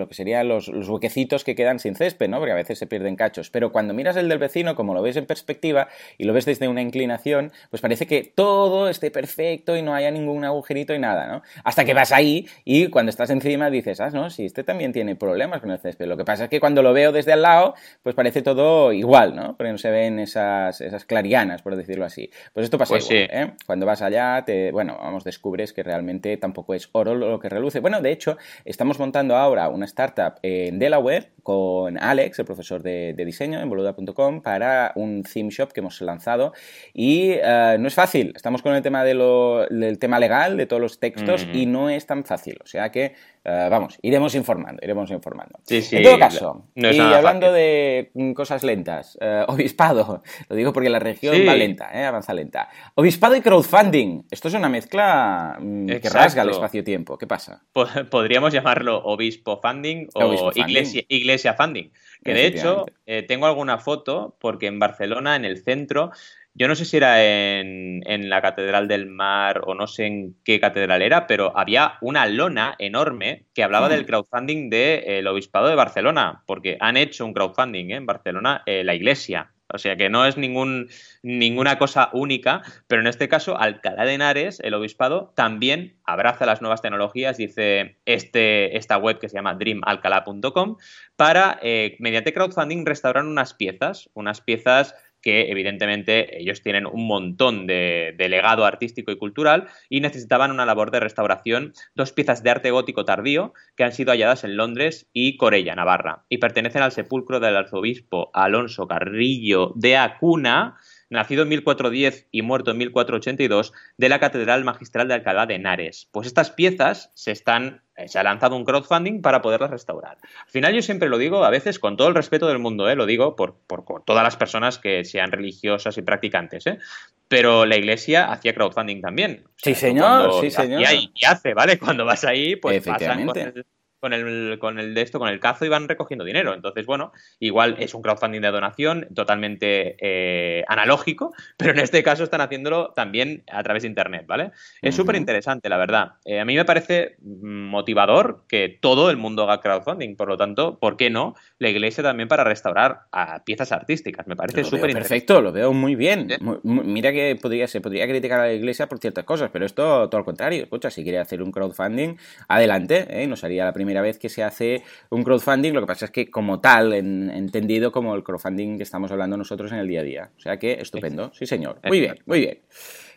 [0.08, 2.38] que serían los, los, huequecitos que quedan sin césped, ¿no?
[2.38, 5.16] porque a veces se pierden cachos, pero cuando miras el del vecino, como lo ves
[5.16, 9.82] en perspectiva y lo ves desde una inclinación, pues parece que todo esté perfecto y
[9.82, 11.42] no haya ningún agujerito y nada, ¿no?
[11.64, 15.16] Hasta que vas ahí y cuando estás encima dices, ah, no, si este también tiene
[15.16, 16.06] problemas con el césped.
[16.06, 19.34] Lo que pasa es que cuando lo veo desde al lado, pues parece todo igual,
[19.34, 19.56] ¿no?
[19.56, 22.30] Porque no se ven esas, esas clarianas, por decirlo así.
[22.52, 23.52] Pues esto pasa pues igual, ¿eh?
[23.66, 27.80] Cuando vas allá, te, bueno, vamos, descubres que realmente tampoco es oro lo que reluce.
[27.80, 33.14] Bueno, de hecho, estamos montando ahora una startup en Delaware con Alex, el profesor de,
[33.24, 36.52] diseño en boluda.com, para un theme shop que hemos lanzado.
[36.92, 40.66] Y eh, no es fácil, estamos con el tema de lo, del tema legal, de
[40.66, 42.58] todos los textos, y no es tan fácil.
[42.62, 45.58] O sea que, eh, vamos, iremos informando, iremos informando.
[45.62, 50.90] Sí, sí, en todo caso, y hablando de cosas lentas, eh, obispado, lo digo porque
[50.90, 52.68] la región va lenta, eh, avanza lenta.
[52.94, 57.16] Obispado y crowdfunding, esto es una mezcla mm, que rasga el espacio-tiempo.
[57.16, 57.62] ¿Qué pasa?
[58.10, 61.90] Podríamos llamarlo obispo funding o iglesia, iglesia funding.
[62.24, 62.86] Que de hecho,
[63.26, 66.10] tengo alguna foto porque en Barcelona, en el centro,
[66.58, 70.58] yo no sé si era en, la Catedral del Mar o no sé en qué
[70.58, 73.90] catedral era, pero había una lona enorme que hablaba mm.
[73.90, 77.96] del crowdfunding del Obispado de Barcelona, porque han hecho un crowdfunding ¿eh?
[77.96, 79.52] en Barcelona, eh, la iglesia.
[79.72, 84.60] O sea que no es ninguna cosa única, pero en este caso Alcalá de Henares,
[84.60, 90.76] el obispado, también abraza las nuevas tecnologías, dice este, esta web que se llama dreamalcalá.com,
[91.16, 97.66] para, eh, mediante crowdfunding, restaurar unas piezas, unas piezas que evidentemente ellos tienen un montón
[97.66, 102.70] de, legado artístico y cultural y necesitaban una labor de restauración, dos piezas de arte
[102.70, 107.40] gótico tardío que han sido halladas en Londres y Corella, Navarra, y pertenecen al sepulcro
[107.40, 110.76] del arzobispo Alonso Carrillo de Acuna,
[111.10, 116.08] nacido en 1410 y muerto en 1482, de la Catedral Magistral de Alcalá de Henares.
[116.12, 120.18] Pues estas piezas se están eh, se ha lanzado un crowdfunding para poderlas restaurar.
[120.22, 122.94] Al final yo siempre lo digo, a veces con todo el respeto del mundo, ¿eh?
[122.94, 126.78] lo digo por, por, todas las personas que sean religiosas y practicantes, ¿eh?
[127.26, 129.44] pero la iglesia hacía crowdfunding también.
[129.56, 130.82] sí, señor, sí, señor.
[130.92, 131.78] Y, hace, ¿vale?
[131.80, 133.54] Cuando vas ahí, pues pasan cosas
[134.00, 136.54] con el, con el de esto, con el cazo y van recogiendo dinero.
[136.54, 142.24] Entonces, bueno, igual es un crowdfunding de donación totalmente eh, analógico, pero en este caso
[142.24, 144.52] están haciéndolo también a través de Internet, ¿vale?
[144.82, 146.12] Es súper interesante, la verdad.
[146.24, 150.78] Eh, a mí me parece motivador que todo el mundo haga crowdfunding, por lo tanto,
[150.78, 154.26] ¿por qué no la iglesia también para restaurar a piezas artísticas?
[154.26, 155.08] Me parece súper interesante.
[155.08, 156.28] Perfecto, lo veo muy bien.
[156.62, 160.18] Mira que podría, se podría criticar a la iglesia por ciertas cosas, pero esto todo
[160.18, 160.62] al contrario.
[160.62, 162.16] Escucha, si quiere hacer un crowdfunding,
[162.48, 163.26] adelante, ¿eh?
[163.26, 166.10] nos haría la primera primera vez que se hace un crowdfunding, lo que pasa es
[166.10, 170.02] que como tal, entendido como el crowdfunding que estamos hablando nosotros en el día a
[170.02, 170.30] día.
[170.36, 171.80] O sea que estupendo, sí señor.
[171.84, 172.58] Muy bien, muy bien.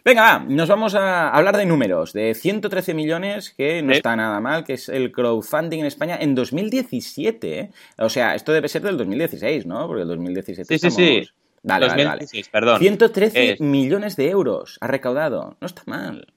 [0.06, 4.40] Venga, va, nos vamos a hablar de números, de 113 millones, que no está nada
[4.40, 7.60] mal, que es el crowdfunding en España en 2017.
[7.60, 7.70] ¿eh?
[7.98, 9.88] O sea, esto debe ser del 2016, ¿no?
[9.88, 10.96] Porque el 2017 sí, estamos...
[10.96, 11.30] sí, sí.
[11.64, 12.80] Vale, vale, perdón.
[12.80, 15.58] 113 millones de euros ha recaudado.
[15.60, 16.34] No está mal.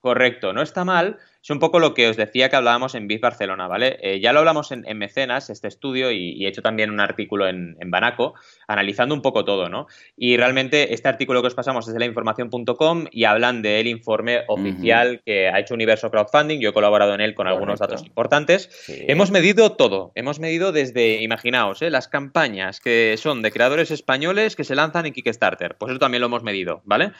[0.00, 1.18] Correcto, no está mal.
[1.44, 3.98] Es un poco lo que os decía que hablábamos en BIF Barcelona, ¿vale?
[4.00, 7.76] Eh, ya lo hablamos en, Mecenas, este estudio, y, he hecho también un artículo en,
[7.84, 8.32] Banaco,
[8.66, 9.86] analizando un poco todo, ¿no?
[10.16, 15.20] Y realmente este artículo que os pasamos es de lainformación.com y hablan del informe oficial
[15.26, 16.60] que ha hecho Universo Crowdfunding.
[16.60, 18.70] Yo he colaborado en él con algunos datos importantes.
[18.88, 20.12] Hemos medido todo.
[20.14, 21.90] Hemos medido desde, imaginaos, ¿eh?
[21.90, 25.76] las campañas que son de creadores españoles que se lanzan en Kickstarter.
[25.76, 27.12] Pues eso también lo hemos medido, ¿vale?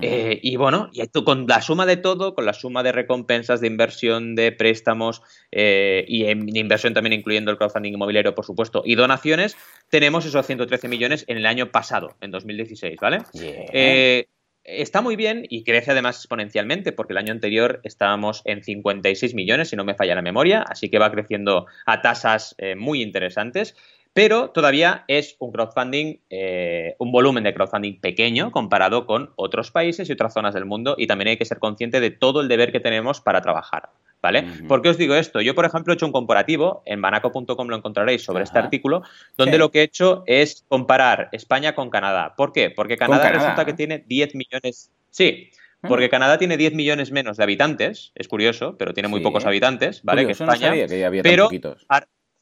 [0.00, 3.68] Eh, y bueno, y con la suma de todo, con la suma de recompensas de
[3.68, 8.94] inversión, de préstamos eh, y de inversión también incluyendo el crowdfunding inmobiliario, por supuesto, y
[8.94, 9.56] donaciones,
[9.90, 13.18] tenemos esos 113 millones en el año pasado, en 2016, ¿vale?
[13.42, 14.26] Eh,
[14.64, 19.70] está muy bien y crece además exponencialmente, porque el año anterior estábamos en 56 millones,
[19.70, 23.76] si no me falla la memoria, así que va creciendo a tasas eh, muy interesantes
[24.14, 30.08] pero todavía es un crowdfunding, eh, un volumen de crowdfunding pequeño comparado con otros países
[30.08, 32.70] y otras zonas del mundo y también hay que ser consciente de todo el deber
[32.70, 33.90] que tenemos para trabajar.
[34.22, 34.42] ¿Vale?
[34.68, 35.42] ¿Por qué os digo esto?
[35.42, 39.02] Yo, por ejemplo, he hecho un comparativo, en banaco.com lo encontraréis sobre este artículo,
[39.36, 42.34] donde lo que he hecho es comparar España con Canadá.
[42.34, 42.70] ¿Por qué?
[42.70, 44.90] Porque Canadá, resulta que tiene 10 millones.
[45.10, 45.50] Sí,
[45.82, 45.88] ah.
[45.88, 50.02] porque Canadá tiene 10 millones menos de habitantes, es curioso, pero tiene muy pocos habitantes,
[50.02, 50.24] ¿vale?
[50.24, 50.72] que España.
[50.72, 51.86] que había pero, poquitos.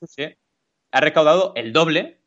[0.07, 0.37] Sí,
[0.93, 2.23] ha recaudado el doble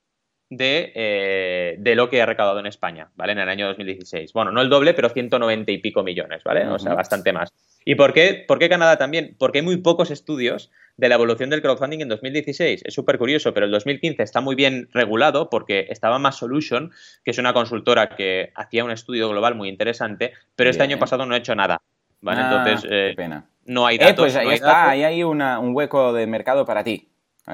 [0.50, 3.32] eh, de, lo que ha recaudado en España, ¿vale?
[3.32, 4.32] En el año 2016.
[4.34, 6.68] Bueno, no el doble, pero 190 y pico millones, ¿vale?
[6.68, 7.52] O sea, bastante más.
[7.84, 9.36] ¿Y por qué, por qué Canadá también?
[9.40, 12.84] Porque hay muy pocos estudios de la evolución del crowdfunding en 2016.
[12.86, 16.92] Es súper curioso, pero el 2015 está muy bien regulado porque estaba Mass Solution,
[17.24, 21.26] que es una consultora que hacía un estudio global muy interesante, pero este año pasado
[21.26, 21.82] no ha hecho nada.
[22.22, 22.42] ¿vale?
[22.42, 23.46] Ah, Entonces, eh, pena.
[23.66, 24.14] no hay datos.
[24.14, 25.42] Eh, pues ahí está, ahí hay un
[25.74, 27.10] hueco de mercado para ti.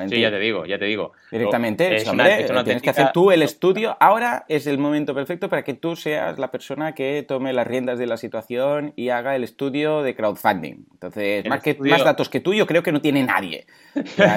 [0.08, 1.12] Sí, ya te digo, ya te digo.
[1.30, 3.98] Directamente, hombre, tienes que hacer tú el estudio.
[4.00, 8.00] Ahora es el momento perfecto para que tú seas la persona que tome las riendas
[8.00, 10.86] de la situación y haga el estudio de crowdfunding.
[10.94, 13.66] Entonces, más, que, más datos que tú, yo creo que no tiene nadie.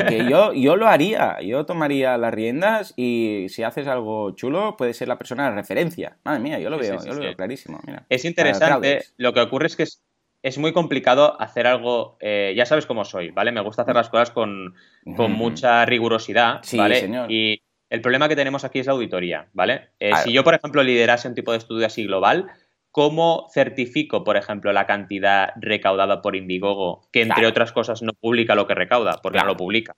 [0.08, 4.96] que yo, yo lo haría, yo tomaría las riendas y si haces algo chulo, puedes
[4.96, 6.16] ser la persona de referencia.
[6.24, 7.80] Madre mía, yo lo veo, yo lo veo clarísimo.
[8.08, 10.02] es interesante, lo que ocurre es que es
[10.44, 13.50] es muy complicado hacer algo, eh, ya sabes cómo soy, ¿vale?
[13.50, 14.74] Me gusta hacer las cosas con,
[15.06, 17.00] mucha rigurosidad, ¿vale?
[17.00, 17.32] Señor.
[17.32, 19.88] Y el problema que tenemos aquí es la auditoría, ¿vale?
[19.98, 22.48] Eh, si yo, por ejemplo, liderase un tipo de estudio así global,
[22.94, 28.54] ¿Cómo certifico, por ejemplo, la cantidad recaudada por Indiegogo, que entre otras cosas no publica
[28.54, 29.96] lo que recauda, porque no lo publica?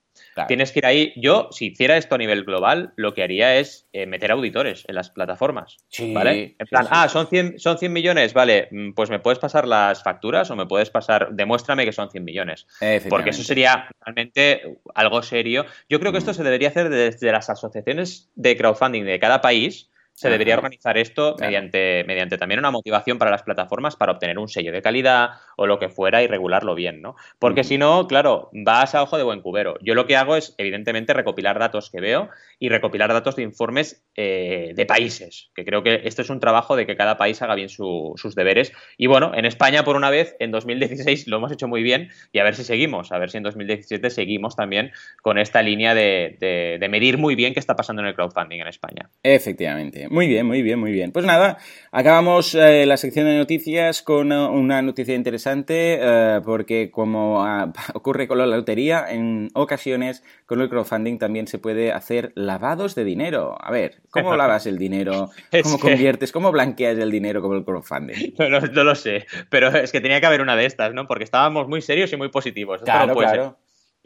[0.49, 1.13] Tienes que ir ahí.
[1.15, 4.95] Yo, si hiciera esto a nivel global, lo que haría es eh, meter auditores en
[4.95, 5.77] las plataformas.
[6.15, 6.57] ¿Vale?
[6.59, 10.03] En plan, ah, son 100, son 100 millones, vale, mm, pues me puedes pasar las
[10.03, 12.67] facturas o me puedes pasar, demuéstrame que son 100 millones.
[13.11, 15.67] Porque eso sería realmente algo serio.
[15.91, 19.91] Yo creo que esto se debería hacer desde las asociaciones de crowdfunding de cada país
[20.17, 24.49] se debería organizar esto mediante, mediante también una motivación para las plataformas para obtener un
[24.49, 27.17] sello de calidad o lo que fuera y regularlo bien, ¿no?
[27.39, 29.77] Porque si no, claro, vas a ojo de buen cubero.
[29.83, 34.07] Yo lo que hago es, evidentemente, recopilar datos que veo y recopilar datos de informes
[34.17, 37.55] eh, de países, que creo que esto es un trabajo de que cada país haga
[37.55, 38.73] bien sus deberes.
[38.97, 42.39] Y bueno, en España, por una vez, en 2016 lo hemos hecho muy bien y
[42.39, 46.79] a ver si seguimos, a ver si en 2017 seguimos también con esta línea de,
[46.81, 49.11] de medir muy bien qué está pasando en el crowdfunding en España.
[49.23, 50.06] Efectivamente.
[50.11, 51.13] Muy bien, muy bien, muy bien.
[51.13, 51.59] Pues nada,
[51.91, 57.73] acabamos eh, la sección de noticias con eh, una noticia interesante, eh, porque como ah,
[57.95, 63.05] ocurre con la lotería, en ocasiones con el crowdfunding también se puede hacer lavados de
[63.05, 63.57] dinero.
[63.61, 65.31] A ver, ¿cómo lavas el dinero?
[65.63, 66.33] ¿Cómo conviertes?
[66.33, 68.35] ¿Cómo blanqueas el dinero con el crowdfunding?
[68.77, 71.07] No, lo sé, pero es que tenía que haber una de estas, ¿no?
[71.07, 72.83] Porque estábamos muy serios y muy positivos.
[72.83, 73.57] claro, claro.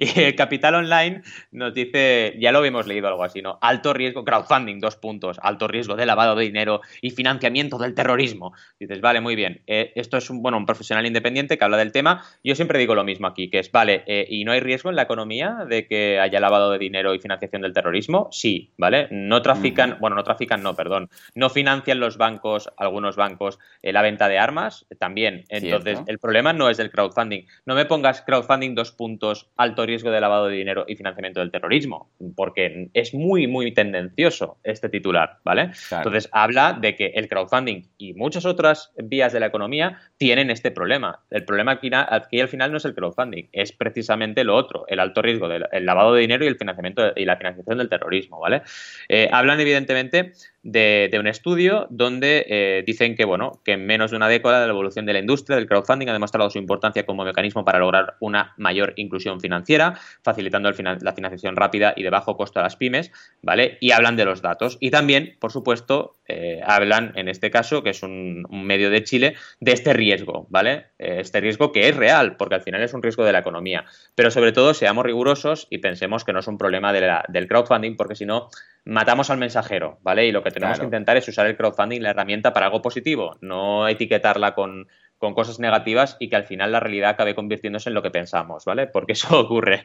[0.01, 1.21] Y el Capital Online
[1.53, 3.59] nos dice, ya lo habíamos leído algo así, ¿no?
[3.61, 8.55] Alto riesgo, crowdfunding, dos puntos, alto riesgo de lavado de dinero y financiamiento del terrorismo.
[8.79, 9.61] dices, vale, muy bien.
[9.67, 12.25] Eh, esto es un, bueno, un profesional independiente que habla del tema.
[12.43, 14.97] Yo siempre digo lo mismo aquí, que es, vale, eh, ¿y no hay riesgo en
[14.97, 18.29] la economía de que haya lavado de dinero y financiación del terrorismo?
[18.33, 19.07] Sí, ¿vale?
[19.11, 21.11] No trafican, bueno, no trafican, no, perdón.
[21.35, 25.45] No financian los bancos, algunos bancos, eh, la venta de armas, también.
[25.51, 27.43] Entonces, el problema no es el crowdfunding.
[27.67, 31.51] No me pongas crowdfunding dos puntos, alto riesgo de lavado de dinero y financiamiento del
[31.51, 35.71] terrorismo, porque es muy, muy tendencioso este titular, ¿vale?
[35.91, 40.71] Entonces, habla de que el crowdfunding y muchas otras vías de la economía tienen este
[40.71, 41.21] problema.
[41.31, 45.01] El problema aquí, aquí al final no es el crowdfunding, es precisamente lo otro, el
[45.01, 48.63] alto riesgo del lavado de dinero y el financiamiento y la financiación del terrorismo, ¿vale?
[49.09, 54.17] Eh, hablan evidentemente de, un estudio donde eh, dicen que, bueno, que en menos de
[54.17, 57.65] una década la evolución de la industria del crowdfunding ha demostrado su importancia como mecanismo
[57.65, 62.63] para lograr una mayor inclusión financiera, facilitando la financiación rápida y de bajo costo a
[62.63, 63.11] las pymes,
[63.43, 63.79] ¿vale?
[63.81, 64.77] Y hablan de los datos.
[64.81, 69.35] Y también, por supuesto, eh, hablan, en este caso, que es un, medio de Chile,
[69.61, 70.87] de este riesgo, ¿vale?
[70.99, 73.85] Eh, este riesgo que es real, porque al final es un riesgo de la economía.
[74.15, 78.15] Pero sobre todo, seamos rigurosos y pensemos que no es un problema del crowdfunding, porque
[78.15, 78.49] si no,
[78.85, 80.27] matamos al mensajero, ¿vale?
[80.27, 83.37] Y lo que tenemos que intentar es usar el crowdfunding, la herramienta, para algo positivo,
[83.41, 84.89] no etiquetarla con,
[85.21, 88.65] con cosas negativas y que al final la realidad acabe convirtiéndose en lo que pensamos,
[88.65, 88.87] ¿vale?
[88.87, 89.85] Porque eso ocurre.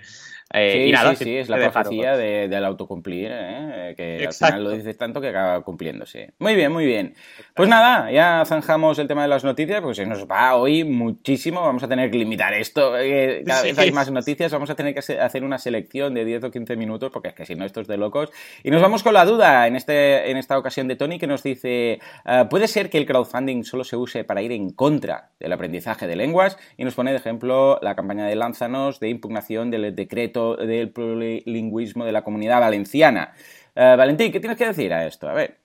[0.54, 3.94] Eh, sí, y nada, sí, sí, es la profecía de, del autocumplir, ¿eh?
[3.98, 6.34] que al final lo dices tanto que acaba cumpliéndose.
[6.38, 7.16] Muy bien, muy bien.
[7.56, 11.62] Pues nada, ya zanjamos el tema de las noticias, porque se nos va hoy muchísimo,
[11.62, 14.94] vamos a tener que limitar esto, eh, cada vez hay más noticias, vamos a tener
[14.94, 17.82] que hacer una selección de 10 o 15 minutos, porque es que si no, esto
[17.82, 18.30] es de locos.
[18.64, 21.42] Y nos vamos con la duda en, este, en esta ocasión de Tony, que nos
[21.42, 25.54] dice, ah, ¿puede ser que el crowdfunding solo se use para ir en contra del
[25.54, 26.58] aprendizaje de lenguas?
[26.78, 32.06] Y nos pone de ejemplo la campaña de Lánzanos de impugnación del decreto del plurilingüismo
[32.06, 33.34] de la comunidad valenciana.
[33.76, 35.28] Eh, Valentín, ¿qué tienes que decir a esto?
[35.28, 35.65] A ver.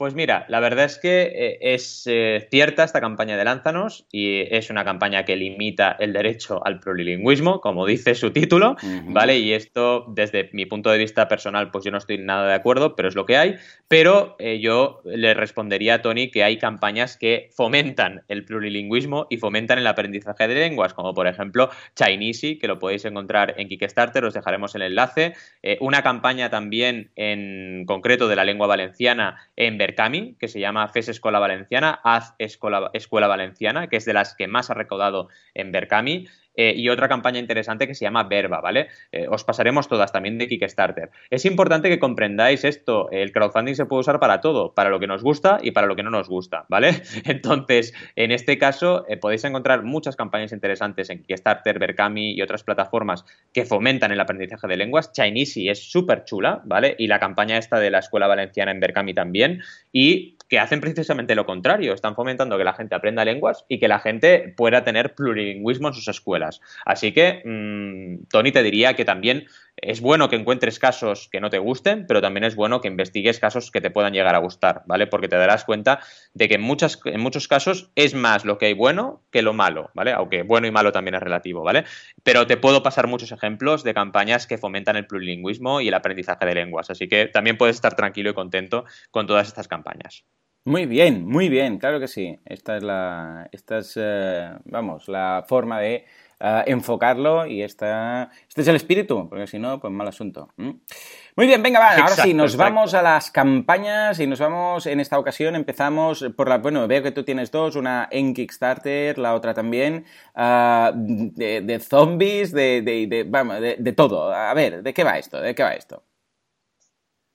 [0.00, 4.46] Pues mira, la verdad es que eh, es eh, cierta esta campaña de Lánzanos y
[4.50, 8.76] es una campaña que limita el derecho al plurilingüismo, como dice su título,
[9.08, 9.40] ¿vale?
[9.40, 12.96] Y esto, desde mi punto de vista personal, pues yo no estoy nada de acuerdo,
[12.96, 13.56] pero es lo que hay.
[13.88, 19.36] Pero eh, yo le respondería a Tony que hay campañas que fomentan el plurilingüismo y
[19.36, 24.24] fomentan el aprendizaje de lenguas, como por ejemplo Chinese, que lo podéis encontrar en Kickstarter,
[24.24, 25.34] os dejaremos el enlace.
[25.80, 31.08] una campaña también en concreto de la lengua valenciana en Berkami, que se llama FES
[31.08, 35.72] Escuela Valenciana, Haz Escuela, Escuela Valenciana, que es de las que más ha recaudado en
[35.72, 36.28] Berkami.
[36.62, 38.88] Eh, y otra campaña interesante que se llama Verba, ¿vale?
[39.12, 41.08] Eh, os pasaremos todas también de Kickstarter.
[41.30, 45.06] Es importante que comprendáis esto, el crowdfunding se puede usar para todo, para lo que
[45.06, 47.00] nos gusta y para lo que no nos gusta, ¿vale?
[47.24, 52.62] Entonces, en este caso, eh, podéis encontrar muchas campañas interesantes en Kickstarter, Berkami y otras
[52.62, 55.12] plataformas que fomentan el aprendizaje de lenguas.
[55.12, 56.94] Chinese es súper chula, ¿vale?
[56.98, 59.62] Y la campaña esta de la Escuela Valenciana en Berkami también.
[59.92, 63.86] Y que hacen precisamente lo contrario, están fomentando que la gente aprenda lenguas y que
[63.86, 66.49] la gente pueda tener plurilingüismo en sus escuelas.
[66.84, 69.46] Así que, mm, Tony, te diría que también
[69.76, 73.38] es bueno que encuentres casos que no te gusten, pero también es bueno que investigues
[73.38, 75.06] casos que te puedan llegar a gustar, ¿vale?
[75.06, 76.00] Porque te darás cuenta
[76.34, 79.90] de que en, en muchos casos es más lo que hay bueno que lo malo,
[79.94, 80.12] ¿vale?
[80.12, 81.84] Aunque bueno y malo también es relativo, ¿vale?
[82.22, 86.46] Pero te puedo pasar muchos ejemplos de campañas que fomentan el plurilingüismo y el aprendizaje
[86.46, 90.24] de lenguas, así que también puedes estar tranquilo y contento con todas estas campañas.
[90.64, 92.38] Muy bien, muy bien, claro que sí.
[92.44, 96.04] Esta es la, esta es, eh, vamos, la forma de
[96.40, 100.52] enfocarlo y esta, este es el espíritu, porque si no, pues mal asunto.
[100.56, 105.00] Muy bien, venga, va, ahora sí, nos vamos a las campañas y nos vamos, en
[105.00, 109.34] esta ocasión empezamos por la, bueno, veo que tú tienes dos, una en Kickstarter, la
[109.34, 114.32] otra también, ah, de, zombies, de, de, vamos, de todo.
[114.32, 115.40] A ver, ¿de qué va esto?
[115.40, 116.02] ¿De qué va esto?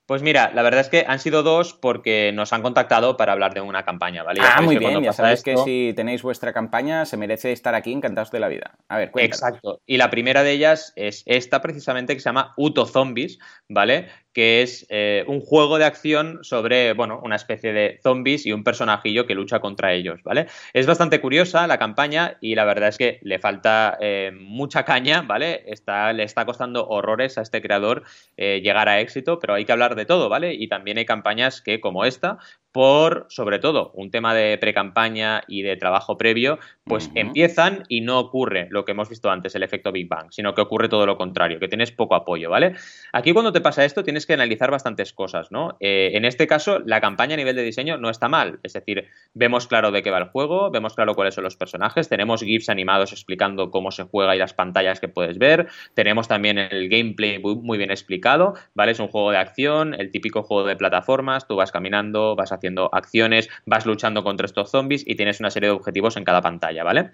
[0.05, 3.55] Pues mira, la verdad es que han sido dos porque nos han contactado para hablar
[3.55, 4.39] de una campaña, ¿vale?
[4.43, 8.29] ah, muy bien, ya sabéis que si tenéis vuestra campaña se merece estar aquí encantados
[8.29, 8.77] de la vida.
[8.87, 9.41] A ver, cuéntanos.
[9.41, 9.81] Exacto.
[9.87, 14.09] Y la primera de ellas es esta precisamente que se llama Uto Zombies, ¿vale?
[14.35, 18.65] Que es eh, un juego de acción sobre, bueno, una especie de zombies y un
[18.65, 20.47] personajillo que lucha contra ellos, ¿vale?
[20.73, 25.21] Es bastante curiosa la campaña y la verdad es que le falta eh, mucha caña,
[25.21, 25.63] ¿vale?
[25.67, 28.03] Está, le está costando horrores a este creador
[28.35, 30.53] eh, llegar a éxito, pero hay que hablar de todo, ¿vale?
[30.53, 32.37] Y también hay campañas que, como esta,
[32.75, 38.19] por, sobre todo, un tema de pre-campaña y de trabajo previo, pues empiezan y no
[38.19, 41.15] ocurre lo que hemos visto antes, el efecto Big Bang, sino que ocurre todo lo
[41.15, 42.73] contrario, que tienes poco apoyo, ¿vale?
[43.13, 45.77] Aquí cuando te pasa esto tienes que analizar bastantes cosas, ¿no?
[45.79, 49.07] Eh, en este caso, la campaña a nivel de diseño no está mal, es decir,
[49.33, 52.67] vemos claro de qué va el juego, vemos claro cuáles son los personajes, tenemos GIFs
[52.67, 57.39] animados explicando cómo se juega y las pantallas que puedes ver, tenemos también el gameplay
[57.39, 58.91] muy bien explicado, ¿vale?
[58.91, 62.64] Es un juego de acción, el típico juego de plataformas, tú vas caminando, vas haciendo
[62.65, 66.41] haciendo acciones, vas luchando contra estos zombies y tienes una serie de objetivos en cada
[66.41, 67.11] pantalla, ¿vale?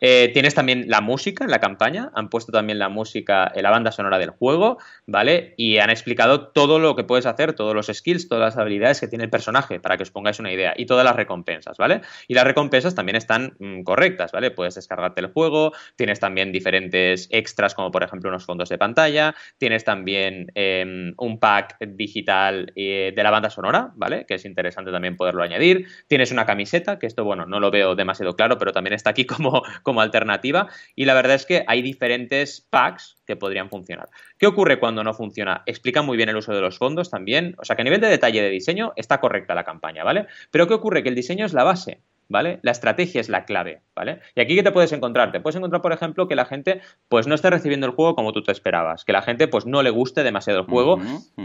[0.00, 3.70] Eh, tienes también la música en la campaña, han puesto también la música en la
[3.70, 5.54] banda sonora del juego, ¿vale?
[5.56, 9.08] Y han explicado todo lo que puedes hacer, todos los skills, todas las habilidades que
[9.08, 12.00] tiene el personaje, para que os pongáis una idea, y todas las recompensas, ¿vale?
[12.28, 14.50] Y las recompensas también están mm, correctas, ¿vale?
[14.50, 19.34] Puedes descargarte el juego, tienes también diferentes extras, como por ejemplo unos fondos de pantalla,
[19.58, 24.26] tienes también em, un pack digital eh, de la banda sonora, ¿vale?
[24.26, 27.94] Que es interesante también poderlo añadir, tienes una camiseta, que esto, bueno, no lo veo
[27.94, 31.82] demasiado claro, pero también está aquí como como alternativa y la verdad es que hay
[31.82, 34.08] diferentes packs que podrían funcionar.
[34.38, 35.62] ¿Qué ocurre cuando no funciona?
[35.66, 38.08] Explica muy bien el uso de los fondos también, o sea que a nivel de
[38.08, 40.26] detalle de diseño está correcta la campaña, ¿vale?
[40.50, 41.02] Pero ¿qué ocurre?
[41.02, 42.00] Que el diseño es la base.
[42.32, 42.58] ¿vale?
[42.62, 44.20] La estrategia es la clave, ¿vale?
[44.34, 45.30] Y aquí ¿qué te puedes encontrar?
[45.30, 48.32] Te puedes encontrar, por ejemplo, que la gente pues no esté recibiendo el juego como
[48.32, 50.98] tú te esperabas, que la gente pues no le guste demasiado el juego.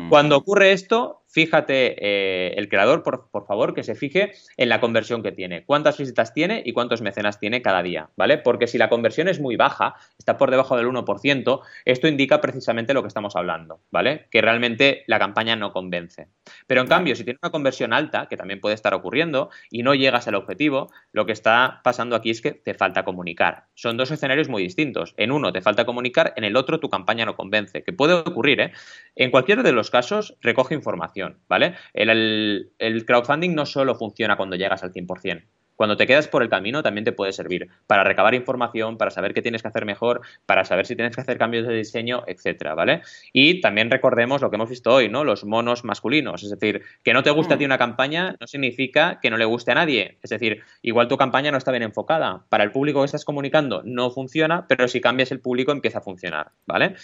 [0.10, 5.24] Cuando ocurre esto, fíjate, eh, el creador, por, favor, que se fije en la conversión
[5.24, 8.38] que tiene, cuántas visitas tiene y cuántos mecenas tiene cada día, ¿vale?
[8.38, 12.94] Porque si la conversión es muy baja, está por debajo del 1%, esto indica precisamente
[12.94, 14.28] lo que estamos hablando, ¿vale?
[14.32, 16.30] Que realmente la campaña no convence.
[16.66, 19.96] Pero en cambio, si tiene una conversión alta, que también puede estar ocurriendo, y no
[19.96, 23.66] llegas al objetivo, lo que está pasando aquí es que te falta comunicar.
[23.76, 25.14] Son dos escenarios muy distintos.
[25.18, 28.62] En uno te falta comunicar, en el otro tu campaña no convence, que puede ocurrir,
[28.62, 28.72] ¿eh?
[29.16, 31.17] En cualquiera de los casos, recoge información
[31.48, 31.76] ¿vale?
[31.94, 32.72] El,
[33.06, 35.44] crowdfunding no solo funciona cuando llegas al 100%.
[35.78, 39.36] Cuando te quedas por el camino también te puede servir para recabar información, para saber
[39.36, 42.74] qué tienes que hacer mejor, para saber si tienes que hacer cambios de diseño, etcétera,
[42.74, 43.04] ¿vale?
[43.32, 45.24] Y también recordemos lo que hemos visto hoy, ¿no?
[45.24, 46.42] Los monos masculinos.
[46.42, 47.68] Es decir, que no te guste a ti mm.
[47.68, 50.18] una campaña no significa que no le guste a nadie.
[50.24, 52.46] Es decir, igual tu campaña no está bien enfocada.
[52.50, 56.02] Para el público que estás comunicando no funciona, pero si cambias el público empieza a
[56.02, 56.96] funcionar, ¿vale?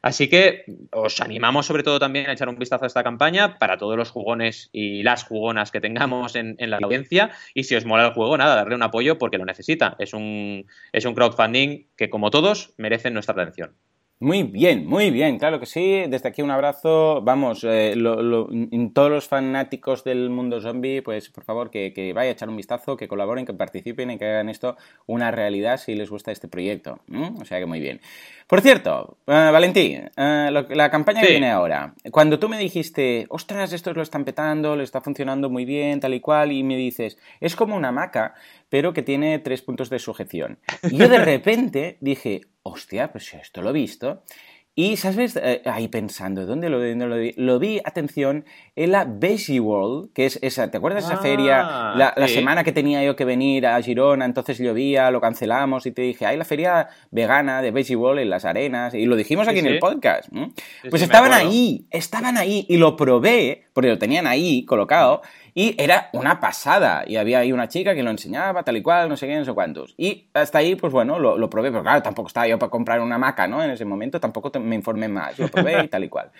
[0.00, 3.78] Así que os animamos sobre todo también a echar un vistazo a esta campaña para
[3.78, 8.06] todos los jugones y las jugonas que tengamos en, la audiencia y si os mola
[8.06, 9.96] el juego, nada, darle un apoyo porque lo necesita.
[9.98, 13.74] Es un, es un crowdfunding que como todos merecen nuestra atención.
[14.20, 16.04] Muy bien, muy bien, claro que sí.
[16.08, 17.22] Desde aquí un abrazo.
[17.22, 17.94] Vamos, eh,
[18.92, 22.56] todos los fanáticos del mundo zombie, pues por favor que, que vaya a echar un
[22.56, 26.48] vistazo, que colaboren, que participen y que hagan esto una realidad si les gusta este
[26.48, 26.98] proyecto.
[27.40, 28.00] O sea que muy bien.
[28.48, 31.94] Por cierto, uh, Valentín, eh, la campaña que viene ahora.
[32.10, 36.14] Cuando tú me dijiste, ostras, estos lo están petando, le está funcionando muy bien, tal
[36.14, 38.34] y cual, y me dices, es como una maca,
[38.68, 40.58] pero que tiene tres puntos de sujeción.
[40.82, 44.22] Y yo de repente dije, hostia, pues esto lo he visto.
[44.78, 45.34] Y, ¿sabes?
[45.34, 47.34] Eh, ahí pensando, ¿dónde lo, dónde lo vi?
[47.36, 48.44] Lo vi, atención,
[48.76, 51.62] en la Veggie World, que es esa, ¿te acuerdas de esa feria?
[51.64, 55.90] Ah, la, semana que tenía yo que venir a Girona, entonces llovía, lo cancelamos y
[55.90, 59.48] te dije, hay la feria vegana de Veggie World en las arenas, y lo dijimos
[59.48, 60.28] aquí en el podcast.
[60.88, 65.22] Pues estaban ahí, estaban ahí, y lo probé, porque lo tenían ahí colocado,
[65.54, 67.04] y era una pasada.
[67.06, 69.44] Y había ahí una chica que lo enseñaba, tal y cual, no sé qué, no
[69.44, 69.94] sé cuántos.
[69.96, 73.18] Y hasta ahí, pues bueno, lo, probé, pero claro, tampoco estaba yo para comprar una
[73.18, 73.62] maca, ¿no?
[73.62, 75.38] En ese momento tampoco me informé más.
[75.38, 76.30] Lo probé y tal y cual.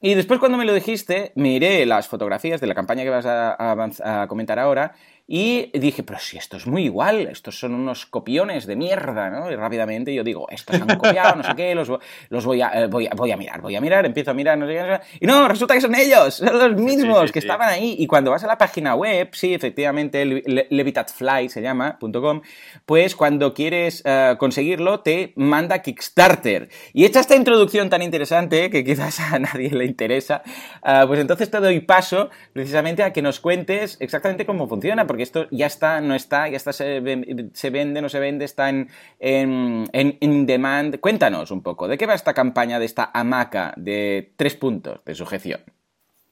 [0.00, 4.26] Y después cuando me lo dijiste, miré las fotografías de la campaña que vas a
[4.28, 4.94] comentar ahora
[5.28, 9.50] y dije, pero si esto es muy igual, estos son unos copiones de mierda, ¿no?
[9.50, 11.90] Y rápidamente yo digo, estos han copiado, no sé qué, los,
[12.28, 14.56] los voy, a, eh, voy, a, voy, a, mirar, voy a mirar, empiezo a mirar,
[14.56, 17.96] no sé qué, y no, resulta que son ellos, son los mismos que estaban ahí.
[17.98, 22.42] Y cuando vas a la página web, sí, efectivamente, levitatfly se llama, .com,
[22.84, 26.68] pues cuando quieres uh, conseguirlo, te manda Kickstarter.
[26.92, 30.42] Y hecha esta introducción tan interesante, que quizás a nadie le interesa,
[30.82, 35.22] uh, pues entonces te doy paso precisamente a que nos cuentes exactamente cómo funciona, porque
[35.22, 39.88] esto ya está, no está, ya está, se, vende, no se vende, está en, en,
[39.94, 41.00] en, demand.
[41.00, 45.14] Cuéntanos un poco, ¿de qué va esta campaña de esta hamaca de tres puntos de
[45.14, 45.62] sujeción?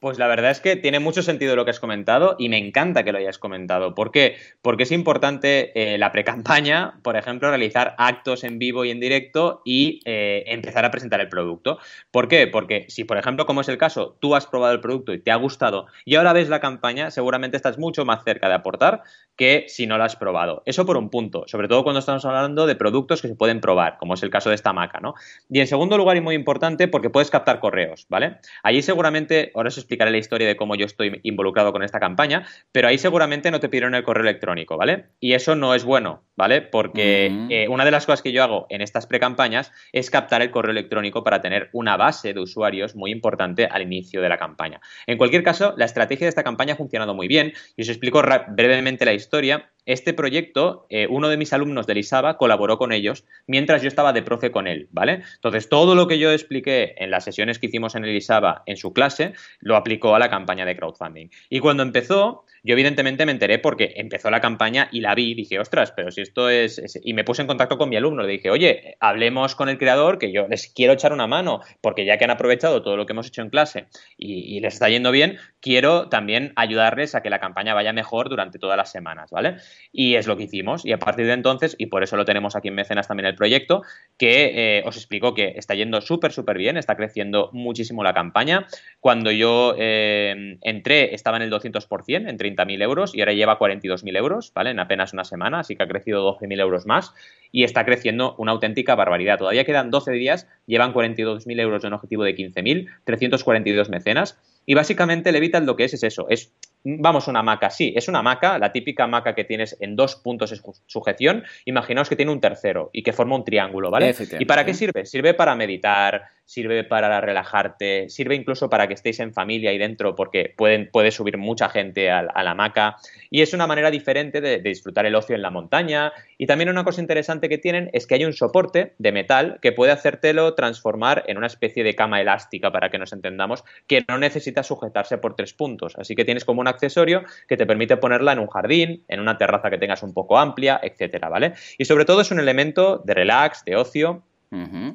[0.05, 3.03] Pues la verdad es que tiene mucho sentido lo que has comentado y me encanta
[3.03, 3.95] que lo hayas comentado.
[3.95, 4.35] ¿Por qué?
[4.61, 9.63] Porque es importante eh, la pre-campaña, por ejemplo, realizar actos en vivo y en directo
[9.65, 11.79] y eh, empezar a presentar el producto.
[12.11, 12.45] ¿Por qué?
[12.45, 15.31] Porque si, por ejemplo, como es el caso, tú has probado el producto y te
[15.31, 19.01] ha gustado y ahora ves la campaña, seguramente estás mucho más cerca de aportar
[19.35, 20.63] que si no la has probado.
[20.65, 23.97] Eso por un punto, sobre todo cuando estamos hablando de productos que se pueden probar,
[23.97, 25.15] como es el caso de esta maca, ¿no?
[25.49, 28.37] Y en segundo lugar, y muy importante, porque puedes captar correos, ¿vale?
[28.63, 32.45] Allí seguramente, ahora os explicaré la historia de cómo yo estoy involucrado con esta campaña,
[32.71, 35.07] pero ahí seguramente no te pidieron el correo electrónico, ¿vale?
[35.19, 36.61] Y eso no es bueno, ¿vale?
[36.61, 40.51] Porque eh, una de las cosas que yo hago en estas pre-campañas es captar el
[40.51, 44.79] correo electrónico para tener una base de usuarios muy importante al inicio de la campaña.
[45.07, 48.21] En cualquier caso, la estrategia de esta campaña ha funcionado muy bien y os explico
[48.49, 52.91] brevemente la historia historia este proyecto, eh, uno de mis alumnos de ISABA colaboró con
[52.91, 55.23] ellos mientras yo estaba de profe con él, ¿vale?
[55.35, 58.77] Entonces, todo lo que yo expliqué en las sesiones que hicimos en el ISABA en
[58.77, 61.29] su clase, lo aplicó a la campaña de crowdfunding.
[61.49, 65.59] Y cuando empezó, yo evidentemente me enteré porque empezó la campaña y la vi, dije,
[65.59, 68.49] ostras, pero si esto es, Y me puse en contacto con mi alumno, le dije,
[68.49, 72.25] oye, hablemos con el creador, que yo les quiero echar una mano, porque ya que
[72.25, 73.85] han aprovechado todo lo que hemos hecho en clase
[74.17, 78.57] y, les está yendo bien, quiero también ayudarles a que la campaña vaya mejor durante
[78.57, 79.57] todas las semanas, ¿vale?
[79.91, 80.85] Y es lo que hicimos.
[80.85, 83.35] Y a partir de entonces, y por eso lo tenemos aquí en Mecenas también el
[83.35, 83.83] proyecto,
[84.17, 88.67] que eh, os explico que está yendo súper, súper bien, está creciendo muchísimo la campaña.
[88.99, 94.17] Cuando yo eh, entré estaba en el 200%, en 30.000 euros, y ahora lleva 42.000
[94.17, 94.71] euros, ¿vale?
[94.71, 97.13] En apenas una semana, así que ha crecido 12.000 euros más
[97.51, 99.37] y está creciendo una auténtica barbaridad.
[99.37, 104.37] Todavía quedan 12 días, llevan 42.000 euros de un objetivo de 15.000, 342 mecenas.
[104.65, 106.51] Y básicamente Levital lo que es es eso, es
[106.85, 110.51] vamos, una maca, sí, es una maca, la típica maca que tienes en dos puntos
[110.51, 114.15] de sujeción, imaginaos que tiene un tercero y que forma un triángulo, ¿vale?
[114.39, 115.05] ¿Y para qué sirve?
[115.05, 120.15] Sirve para meditar, sirve para relajarte, sirve incluso para que estéis en familia ahí dentro
[120.15, 122.97] porque pueden, puede subir mucha gente a, la hamaca
[123.31, 126.83] y es una manera diferente de, disfrutar el ocio en la montaña y también una
[126.83, 131.23] cosa interesante que tienen es que hay un soporte de metal que puede hacértelo transformar
[131.27, 135.35] en una especie de cama elástica para que nos entendamos que no necesita sujetarse por
[135.35, 139.03] tres puntos así que tienes como un accesorio que te permite ponerla en un jardín
[139.07, 142.39] en una terraza que tengas un poco amplia etcétera vale y sobre todo es un
[142.39, 144.23] elemento de relax de ocio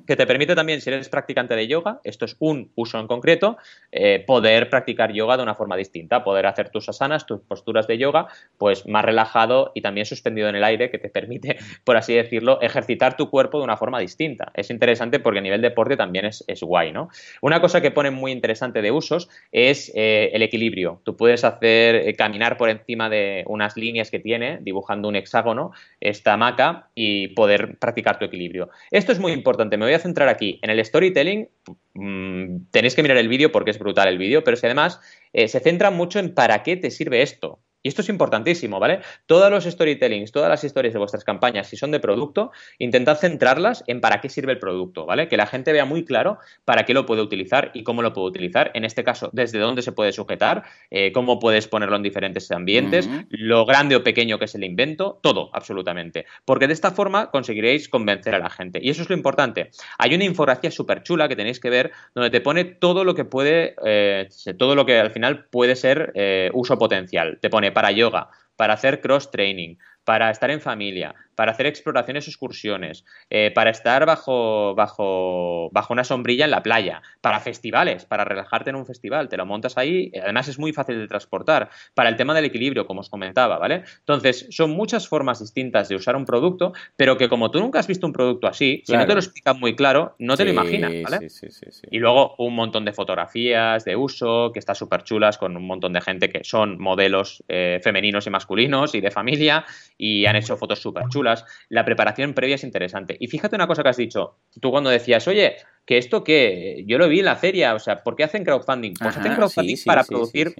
[0.06, 3.58] que te permite también, si eres practicante de yoga, esto es un uso en concreto,
[3.92, 7.98] eh, poder practicar yoga de una forma distinta, poder hacer tus asanas, tus posturas de
[7.98, 8.28] yoga,
[8.58, 12.60] pues más relajado y también suspendido en el aire, que te permite, por así decirlo,
[12.60, 14.50] ejercitar tu cuerpo de una forma distinta.
[14.54, 17.08] Es interesante porque a nivel deporte también es, guay, ¿no?
[17.42, 21.00] Una cosa que pone muy interesante de usos es eh, el equilibrio.
[21.04, 25.72] Tú puedes hacer eh, caminar por encima de unas líneas que tiene, dibujando un hexágono,
[26.00, 28.70] esta hamaca, y poder practicar tu equilibrio.
[28.90, 29.76] Esto es muy importante importante.
[29.76, 30.58] Me voy a centrar aquí.
[30.62, 31.48] En el storytelling
[31.94, 35.00] mm, tenéis que mirar el vídeo porque es brutal el vídeo, pero si además
[35.32, 37.60] eh, se centra mucho en para qué te sirve esto.
[37.82, 39.00] Y esto es importantísimo, ¿vale?
[39.26, 43.84] Todos los storytellings, todas las historias de vuestras campañas, si son de producto, intentad centrarlas
[43.86, 45.28] en para qué sirve el producto, ¿vale?
[45.28, 48.28] Que la gente vea muy claro para qué lo puede utilizar y cómo lo puede
[48.28, 48.70] utilizar.
[48.74, 53.08] En este caso, desde dónde se puede sujetar, eh, cómo puedes ponerlo en diferentes ambientes,
[53.30, 56.26] lo grande o pequeño que es el invento, todo, absolutamente.
[56.44, 58.80] Porque de esta forma conseguiréis convencer a la gente.
[58.82, 59.70] Y eso es lo importante.
[59.98, 63.24] Hay una infografía súper chula que tenéis que ver donde te pone todo lo que
[63.24, 64.28] puede, eh,
[64.58, 67.38] todo lo que al final puede ser eh, uso potencial.
[67.40, 72.26] Te pone para yoga, para hacer cross training, para estar en familia, para hacer exploraciones
[72.26, 78.04] o excursiones, eh, para estar bajo, bajo, bajo una sombrilla en la playa, para festivales,
[78.04, 81.70] para relajarte en un festival, te lo montas ahí, además es muy fácil de transportar,
[81.94, 83.84] para el tema del equilibrio, como os comentaba, ¿vale?
[84.00, 87.86] Entonces, son muchas formas distintas de usar un producto, pero que como tú nunca has
[87.86, 90.92] visto un producto así, si no te lo explican muy claro, no te lo imaginas,
[91.02, 91.30] ¿vale?
[91.30, 95.38] Sí, sí, sí, y luego un montón de fotografías de uso, que están súper chulas,
[95.38, 99.64] con un montón de gente que son modelos eh, femeninos y masculinos y de familia,
[99.96, 101.29] y han hecho fotos súper chulas
[101.68, 103.16] la preparación previa es interesante.
[103.18, 106.98] Y fíjate una cosa que has dicho, tú cuando decías, oye, que esto que yo
[106.98, 108.94] lo vi en la feria, o sea, ¿por qué hacen crowdfunding?
[108.94, 110.54] Pues hacen crowdfunding para producir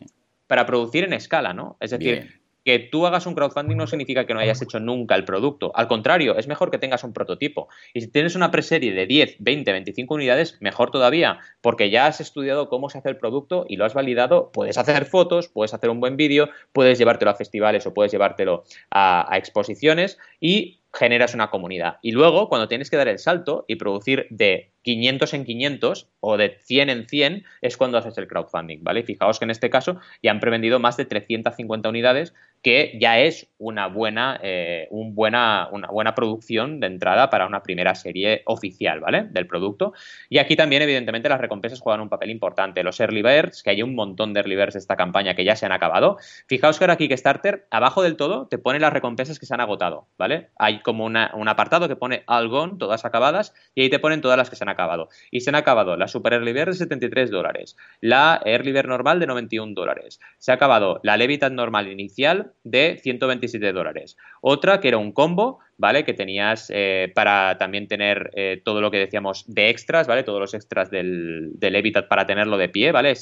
[0.51, 1.77] para producir en escala, ¿no?
[1.79, 5.25] Es decir, que tú hagas un crowdfunding no significa que no hayas hecho nunca el
[5.25, 5.73] producto.
[5.75, 7.69] Al contrario, es mejor que tengas un prototipo.
[7.95, 12.21] Y si tienes una preserie de 10, 20, 25 unidades, mejor todavía, porque ya has
[12.21, 14.51] estudiado cómo se hace el producto y lo has validado.
[14.53, 18.65] Puedes hacer fotos, puedes hacer un buen vídeo, puedes llevártelo a festivales o puedes llevártelo
[18.91, 21.99] a, exposiciones y generas una comunidad.
[22.03, 26.37] Y luego, cuando tienes que dar el salto y producir de 500 en 500 o
[26.37, 29.05] de 100 en 100 es cuando haces el crowdfunding, ¿vale?
[29.05, 33.49] Fijaos que en este caso ya han prevendido más de 350 unidades, que ya es
[33.59, 39.01] una buena, eh, un buena, una buena producción de entrada para una primera serie oficial,
[39.01, 39.25] ¿vale?
[39.31, 39.93] Del producto.
[40.29, 42.83] Y aquí también, evidentemente, las recompensas juegan un papel importante.
[42.83, 45.57] Los early birds, que hay un montón de early birds de esta campaña que ya
[45.57, 46.19] se han acabado.
[46.47, 50.09] Fijaos que ahora Kickstarter, abajo del todo, te pone las recompensas que se han agotado,
[50.19, 50.49] ¿vale?
[50.57, 54.51] Hay como un apartado que pone Algon, todas acabadas, y ahí te ponen todas las
[54.51, 55.09] que se han acabado.
[55.31, 59.21] Y se han acabado la Super Early Bird de 73 dólares, la Early Bird normal
[59.21, 60.21] de 91 dólares.
[60.39, 64.17] Se ha acabado la Levitat normal inicial total de 127 dólares.
[64.41, 66.05] Otra que era un combo, ¿vale?
[66.05, 70.23] Que tenías eh, para también tener eh, todo lo que decíamos de extras, ¿vale?
[70.23, 73.15] Todos los extras del, del para tenerlo de pie, ¿vale?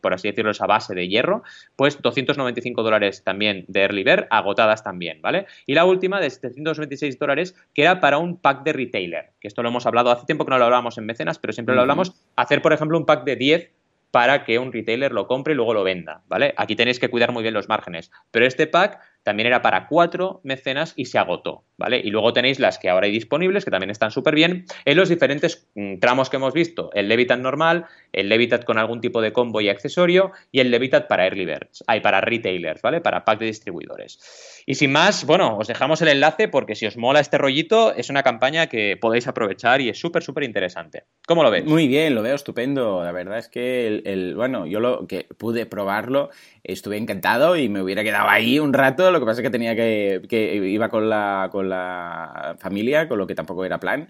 [0.00, 1.42] por así decirlo, esa base de hierro.
[1.76, 5.46] Pues 295 dólares también de Early Bird, agotadas también, ¿vale?
[5.66, 9.62] Y la última de 726 dólares, que era para un pack de retailer, que esto
[9.62, 12.14] lo hemos hablado hace tiempo que no lo hablábamos en mecenas, pero siempre lo hablamos,
[12.36, 13.77] hacer, por ejemplo, un pack de 10
[14.10, 16.54] para que un retailer lo compre y luego lo venda, ¿vale?
[16.56, 18.10] Aquí tenéis que cuidar muy bien los márgenes.
[18.30, 22.00] Pero este pack también era para cuatro mecenas y se agotó, ¿vale?
[22.02, 25.08] Y luego tenéis las que ahora hay disponibles, que también están súper bien, en los
[25.08, 26.90] diferentes mm, tramos que hemos visto.
[26.94, 31.08] El Levitat normal, el Levitat con algún tipo de combo y accesorio, y el Levitat
[31.08, 33.00] para early birds, hay para retailers, ¿vale?
[33.00, 34.62] Para pack de distribuidores.
[34.66, 38.10] Y sin más, bueno, os dejamos el enlace porque si os mola este rollito, es
[38.10, 41.04] una campaña que podéis aprovechar y es súper, súper interesante.
[41.26, 41.64] ¿Cómo lo ves?
[41.64, 43.02] Muy bien, lo veo estupendo.
[43.02, 46.28] La verdad es que, el, bueno, yo lo que pude probarlo,
[46.64, 49.10] estuve encantado y me hubiera quedado ahí un rato.
[49.20, 53.26] Que pasa es que tenía que, que iba con la, con la familia, con lo
[53.26, 54.08] que tampoco era plan.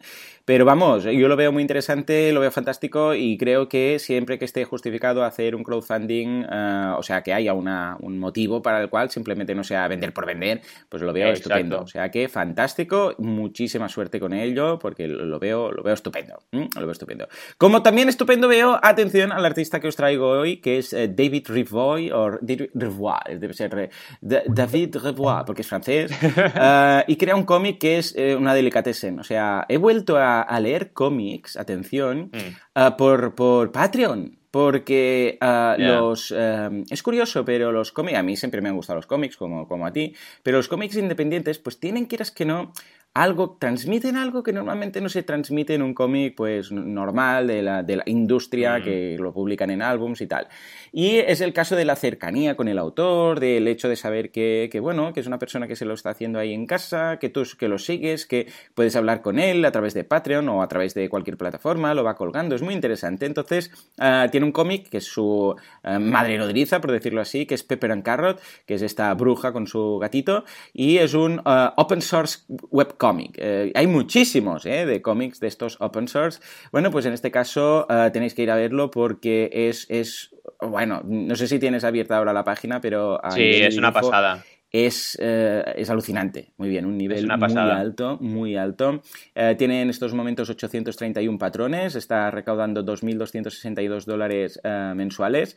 [0.49, 4.47] Pero vamos, yo lo veo muy interesante, lo veo fantástico y creo que siempre que
[4.47, 8.89] esté justificado hacer un crowdfunding, eh, o sea, que haya una, un motivo para el
[8.89, 11.83] cual simplemente no sea vender por vender, pues lo veo estupendo.
[11.83, 16.39] O sea que fantástico, muchísima suerte con ello porque lo veo, lo veo estupendo.
[16.51, 17.29] Lo veo estupendo.
[17.59, 21.47] Como también estupendo veo, atención al artista que os traigo hoy, que es eh, David
[21.49, 23.91] Rivoy, o Rivoy, debe ser
[24.23, 29.21] David Rivoy, porque es francés, eh, y crea un cómic que es una delicatessen.
[29.21, 32.57] O sea, he vuelto a a, leer cómics, atención, mm.
[32.75, 34.37] ah, por, por Patreon.
[34.51, 36.35] Porque ah, los...
[36.35, 38.17] Eh, es curioso, pero los cómics...
[38.17, 40.15] A mí siempre me han gustado los cómics, como, como a ti.
[40.43, 42.73] Pero los cómics independientes, pues tienen, quieras que no,
[43.15, 47.83] algo, transmiten algo que normalmente no se transmite en un cómic pues normal de la,
[47.83, 48.83] de la industria mm.
[48.83, 50.49] que lo publican en álbums y tal.
[50.93, 54.69] Y es el caso de la cercanía con el autor, del hecho de saber que,
[54.71, 57.29] que, bueno, que es una persona que se lo está haciendo ahí en casa, que
[57.29, 60.69] tú que lo sigues, que puedes hablar con él a través de Patreon o a
[60.69, 63.27] través de cualquier plataforma, lo va colgando, es muy interesante.
[63.27, 67.55] Entonces, uh, tiene un cómic que es su uh, madre nodriza, por decirlo así, que
[67.55, 71.73] es Pepper and Carrot, que es esta bruja con su gatito, y es un uh,
[71.77, 73.37] open source webcomic.
[73.39, 76.41] Eh, hay muchísimos eh, de cómics de estos open source.
[76.73, 81.37] Bueno, pues en este caso tenéis que ir a verlo porque es, es, bueno, no
[81.37, 83.21] sé si tienes abierta ahora la página, pero...
[83.31, 84.45] sí, es una pasada.
[84.71, 86.53] Es, es, alucinante.
[86.59, 89.01] Muy bien, un nivel muy alto, muy alto.
[89.57, 94.61] tiene en estos momentos 831 patrones, está recaudando 2.262 dólares
[94.95, 95.57] mensuales.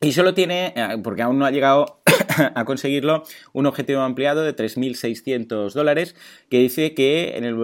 [0.00, 1.98] Y solo tiene, porque aún no ha llegado
[2.54, 6.14] a conseguirlo un objetivo ampliado de 3.600 dólares
[6.48, 7.56] que dice que en el,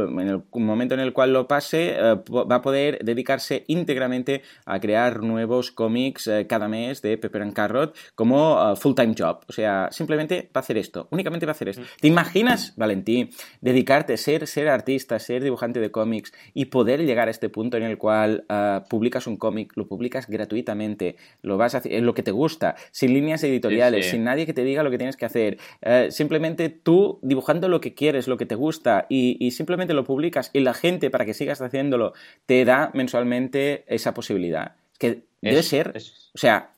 [0.53, 5.71] momento en el cual lo pase eh, va a poder dedicarse íntegramente a crear nuevos
[5.71, 9.41] cómics eh, cada mes de Pepper and Carrot como uh, full-time job.
[9.49, 11.83] O sea, simplemente va a hacer esto, únicamente va a hacer esto.
[12.01, 13.31] ¿Te imaginas, Valentín,
[13.61, 17.85] dedicarte, ser, ser artista, ser dibujante de cómics y poder llegar a este punto en
[17.85, 22.24] el cual uh, publicas un cómic, lo publicas gratuitamente, lo vas a hacer, lo que
[22.25, 25.59] te gusta, sin líneas editoriales, sin nadie que te diga lo que tienes que hacer.
[25.83, 30.51] Eh, simplemente tú dibujando lo que quieres, lo que te gusta y, simplemente lo publicas
[30.53, 32.13] y la gente para que sigas haciéndolo
[32.47, 34.75] te da mensualmente esa posibilidad.
[34.93, 35.95] Es que debe ser,
[36.35, 36.71] o sea,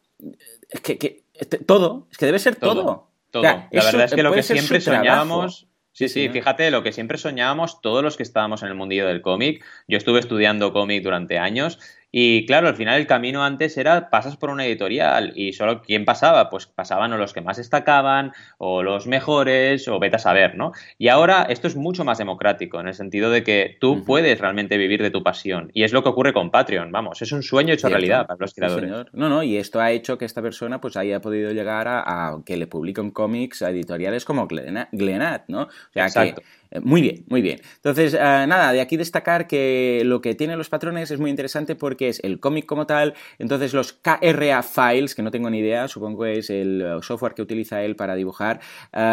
[0.68, 3.08] es que, este, todo, es que debe ser todo.
[3.30, 3.42] Todo.
[3.42, 5.66] la verdad es que lo que siempre soñábamos...
[5.92, 9.22] Sí, sí, fíjate, lo que siempre soñábamos todos los que estábamos en el mundillo del
[9.22, 11.78] cómic, yo estuve estudiando cómic durante años
[12.18, 16.06] y claro, al final el camino antes era pasas por una editorial y solo quién
[16.06, 20.56] pasaba, pues pasaban o los que más destacaban o los mejores o vete a saber,
[20.56, 20.72] ¿no?
[20.96, 24.78] Y ahora esto es mucho más democrático en el sentido de que tú puedes realmente
[24.78, 27.74] vivir de tu pasión y es lo que ocurre con Patreon, vamos, es un sueño
[27.74, 29.12] hecho realidad para los creadores.
[29.12, 32.56] no, no, y esto ha hecho que esta persona pues haya podido llegar a, que
[32.56, 35.64] le publiquen cómics a editoriales como Glenat, ¿no?
[35.64, 36.40] O sea Exacto.
[36.40, 36.46] que
[36.82, 37.60] muy bien, muy bien.
[37.76, 41.74] Entonces, eh, nada, de aquí destacar que lo que tienen los patrones es muy interesante
[41.74, 45.88] porque es el cómic como tal, entonces los KRA files, que no tengo ni idea,
[45.88, 48.60] supongo que es el eh, software que utiliza él para dibujar,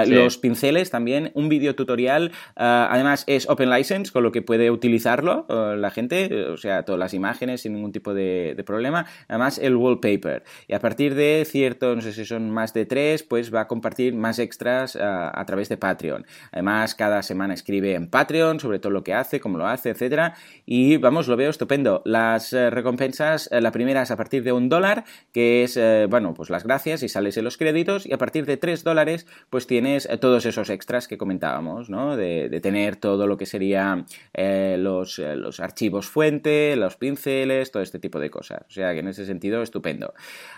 [0.08, 5.46] los pinceles también, un vídeo tutorial, además es open license, con lo que puede utilizarlo
[5.50, 10.44] la gente, o sea, todas las imágenes sin ningún tipo de, problema, además el wallpaper.
[10.68, 13.68] Y a partir de cierto, no sé si son más de tres, pues va a
[13.68, 16.26] compartir más extras a través de Patreon.
[16.52, 20.36] Además, cada semana escribe en Patreon sobre todo lo que hace, cómo lo hace, etcétera.
[20.66, 22.02] Y vamos, lo veo estupendo.
[22.06, 25.80] Las eh, recompensas, la primera es a partir de un dólar, que es,
[26.10, 28.06] bueno, pues las gracias y sales en los créditos.
[28.06, 32.16] Y a partir de tres dólares, pues tienes todos esos extras que comentábamos, ¿no?
[32.16, 38.20] De, tener todo lo que sería los, los archivos fuente, los pinceles, todo este tipo
[38.20, 38.62] de cosas.
[38.68, 40.14] O sea que en ese sentido, estupendo.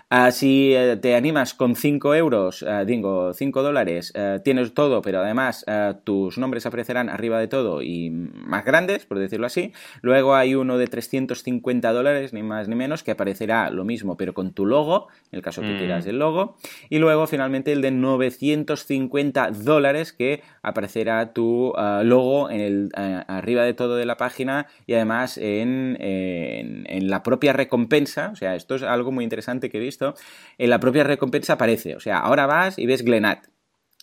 [0.10, 5.02] Ah, si eh, te animas con 5 euros, uh, digo, 5 dólares, eh, tienes todo,
[5.02, 5.66] pero además
[6.04, 9.72] tus nombres aparecerán arriba de todo y más grandes, por decirlo así.
[10.02, 14.34] Luego hay uno de 350 dólares, ni más ni menos, que aparecerá lo mismo, pero
[14.34, 15.78] con tu logo, en el caso que mm.
[15.78, 16.58] quieras el logo.
[16.90, 21.74] Y luego, finalmente, el de 950 dólares, que aparecerá tu
[22.04, 27.54] logo en el, arriba de todo de la página y además en, en la propia
[27.54, 28.32] recompensa.
[28.34, 30.16] O sea, esto es algo muy interesante que he visto
[30.58, 31.96] en la propia recompensa aparece.
[31.96, 33.55] O sea, ahora vas y ves Glenat.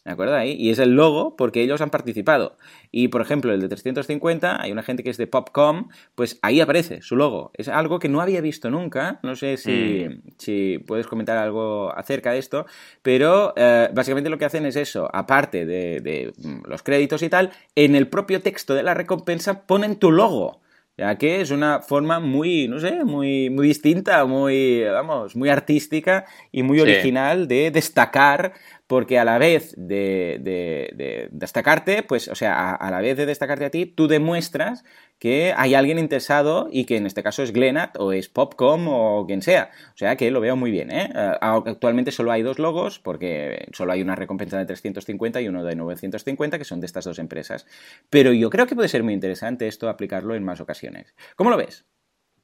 [0.04, 0.34] ¿De acuerdo?
[0.34, 0.56] Ahí.
[0.58, 2.56] Y es el logo porque ellos han participado.
[2.90, 6.60] Y, por ejemplo, el de 350, hay una gente que es de Popcom, pues ahí
[6.60, 7.52] aparece su logo.
[7.54, 9.20] Es algo que no había visto nunca.
[9.22, 10.84] No sé si, mm.
[10.86, 12.66] puedes comentar algo acerca de esto.
[13.02, 15.08] Pero eh, básicamente lo que hacen es eso.
[15.12, 16.32] Aparte de, de
[16.66, 20.62] los créditos y tal, en el propio texto de la recompensa ponen tu logo
[20.96, 26.26] ya que es una forma muy, no sé, muy, muy distinta, muy, vamos, muy artística
[26.50, 28.52] y muy original de destacar
[28.86, 33.70] porque a la vez de, destacarte, pues, o sea, a, la vez de destacarte a
[33.70, 34.84] ti, tú demuestras
[35.18, 39.26] que hay alguien interesado y que en este caso es Glenat o es Popcom o
[39.26, 39.70] quien sea.
[39.94, 41.10] O sea que lo veo muy bien, ¿eh?
[41.14, 45.64] eh actualmente solo hay dos logos porque solo hay una recompensa de 350 y uno
[45.64, 47.66] de 950 que son de estas dos empresas.
[48.10, 51.14] Pero yo creo que puede ser muy interesante esto aplicarlo en más ocasiones.
[51.36, 51.86] ¿Cómo lo ves?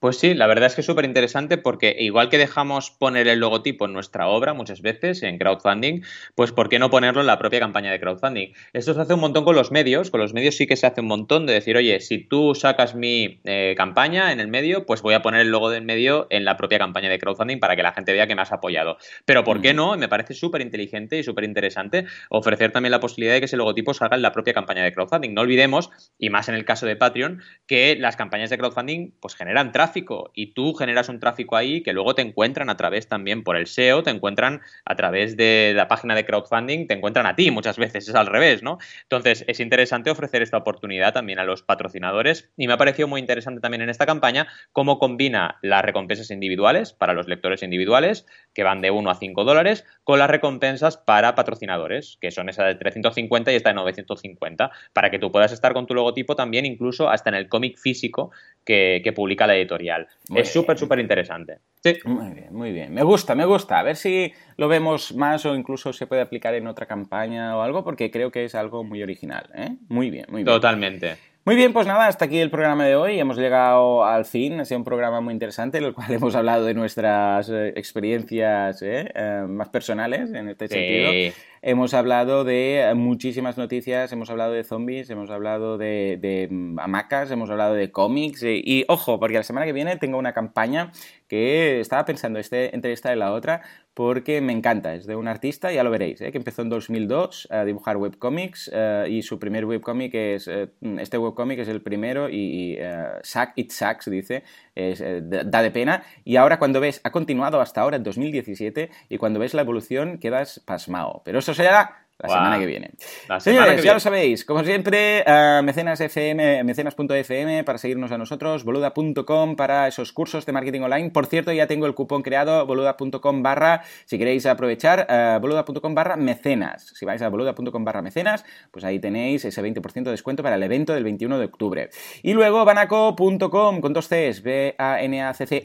[0.00, 3.40] Pues sí, la verdad es que es súper interesante porque igual que dejamos poner el
[3.40, 6.02] logotipo en nuestra obra muchas veces en crowdfunding,
[6.36, 8.52] pues ¿por qué no ponerlo en la propia campaña de crowdfunding?
[8.72, 11.00] Esto se hace un montón con los medios, con los medios sí que se hace
[11.00, 15.02] un montón de decir, oye, si tú sacas mi eh, campaña en el medio, pues
[15.02, 17.82] voy a poner el logo del medio en la propia campaña de crowdfunding para que
[17.82, 18.98] la gente vea que me has apoyado.
[19.24, 19.96] Pero ¿por qué no?
[19.96, 23.92] Me parece súper inteligente y súper interesante ofrecer también la posibilidad de que ese logotipo
[23.94, 25.34] salga en la propia campaña de crowdfunding.
[25.34, 25.90] No olvidemos,
[26.20, 29.87] y más en el caso de Patreon, que las campañas de crowdfunding pues generan tráfico
[30.34, 33.66] y tú generas un tráfico ahí que luego te encuentran a través también por el
[33.66, 37.78] SEO, te encuentran a través de la página de crowdfunding, te encuentran a ti muchas
[37.78, 38.78] veces, es al revés, ¿no?
[39.02, 43.20] Entonces es interesante ofrecer esta oportunidad también a los patrocinadores y me ha parecido muy
[43.20, 48.26] interesante también en esta campaña cómo combina las recompensas individuales para los lectores individuales,
[48.58, 52.64] que van de 1 a 5 dólares, con las recompensas para patrocinadores, que son esa
[52.64, 56.66] de 350 y esta de 950, para que tú puedas estar con tu logotipo también
[56.66, 58.32] incluso hasta en el cómic físico
[58.64, 60.08] que, que publica la editorial.
[60.34, 61.60] es súper, súper interesante.
[61.84, 61.98] Sí.
[62.04, 62.92] Muy bien, muy bien.
[62.92, 63.78] Me gusta, me gusta.
[63.78, 67.62] A ver si lo vemos más o incluso se puede aplicar en otra campaña o
[67.62, 69.48] algo, porque creo que es algo muy original.
[69.54, 69.76] ¿eh?
[69.88, 70.52] Muy bien, muy bien.
[70.52, 71.16] Totalmente.
[71.48, 73.18] Muy bien, pues nada, hasta aquí el programa de hoy.
[73.18, 74.60] Hemos llegado al fin.
[74.60, 78.82] Ha sido un programa muy interesante en el cual hemos hablado de nuestras eh, experiencias
[78.82, 79.10] ¿eh?
[79.14, 81.32] Eh, más personales en este sentido.
[81.62, 87.30] Hemos hablado de muchísimas noticias, hemos hablado de zombies, hemos hablado de, de mm, hamacas,
[87.30, 88.42] hemos hablado de cómics.
[88.42, 90.92] Y, ojo, porque la semana que viene tengo una campaña
[91.28, 93.62] que estaba pensando este, entre esta y la otra
[93.98, 94.94] porque me encanta.
[94.94, 96.30] Es de un artista, ya lo veréis, ¿eh?
[96.30, 100.68] que empezó en 2002 a dibujar webcomics eh, y su primer webcomic es, eh,
[101.00, 102.78] este webcomic es el primero y, y
[103.24, 104.44] Sack It Sucks, dice,
[104.76, 106.04] da de pena.
[106.24, 110.18] Y ahora cuando ves, ha continuado hasta ahora en 2017 y cuando ves la evolución
[110.18, 111.22] quedas pasmao.
[111.24, 112.90] Pero eso será la semana que viene.
[113.38, 119.54] Señores, ya lo sabéis, como siempre, uh, mecenas FM, mecenas.fm para seguirnos a nosotros, boluda.com
[119.54, 121.10] para esos cursos de marketing online.
[121.10, 126.16] Por cierto, ya tengo el cupón creado, boluda.com barra, si queréis aprovechar, uh, boluda.com barra
[126.16, 126.92] mecenas.
[126.94, 130.62] Si vais a boluda.com barra mecenas, pues ahí tenéis ese 20% de descuento para el
[130.64, 131.90] evento del 21 de octubre.
[132.22, 135.58] Y luego banaco.com con dos Cs, B-A-N-A-C-C-O.com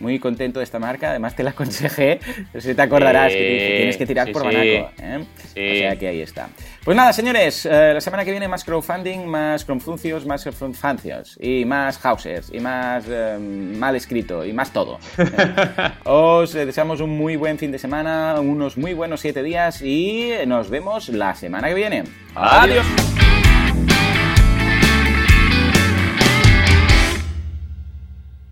[0.00, 1.10] muy contento de esta marca.
[1.10, 2.20] Además, te la aconsejé.
[2.58, 4.90] Si te acordarás que, tienes que tirar por Banaco.
[4.98, 5.24] ¿eh?
[5.50, 6.48] O sea que ahí está.
[6.84, 11.64] Pues nada, señores, eh, la semana que viene más crowdfunding, más crowdfuncios, más crowdfuncios y
[11.64, 14.98] más houses y más eh, mal escrito y más todo.
[16.04, 20.70] Os deseamos un muy buen fin de semana, unos muy buenos siete días y nos
[20.70, 22.04] vemos la semana que viene.
[22.34, 22.86] Adiós.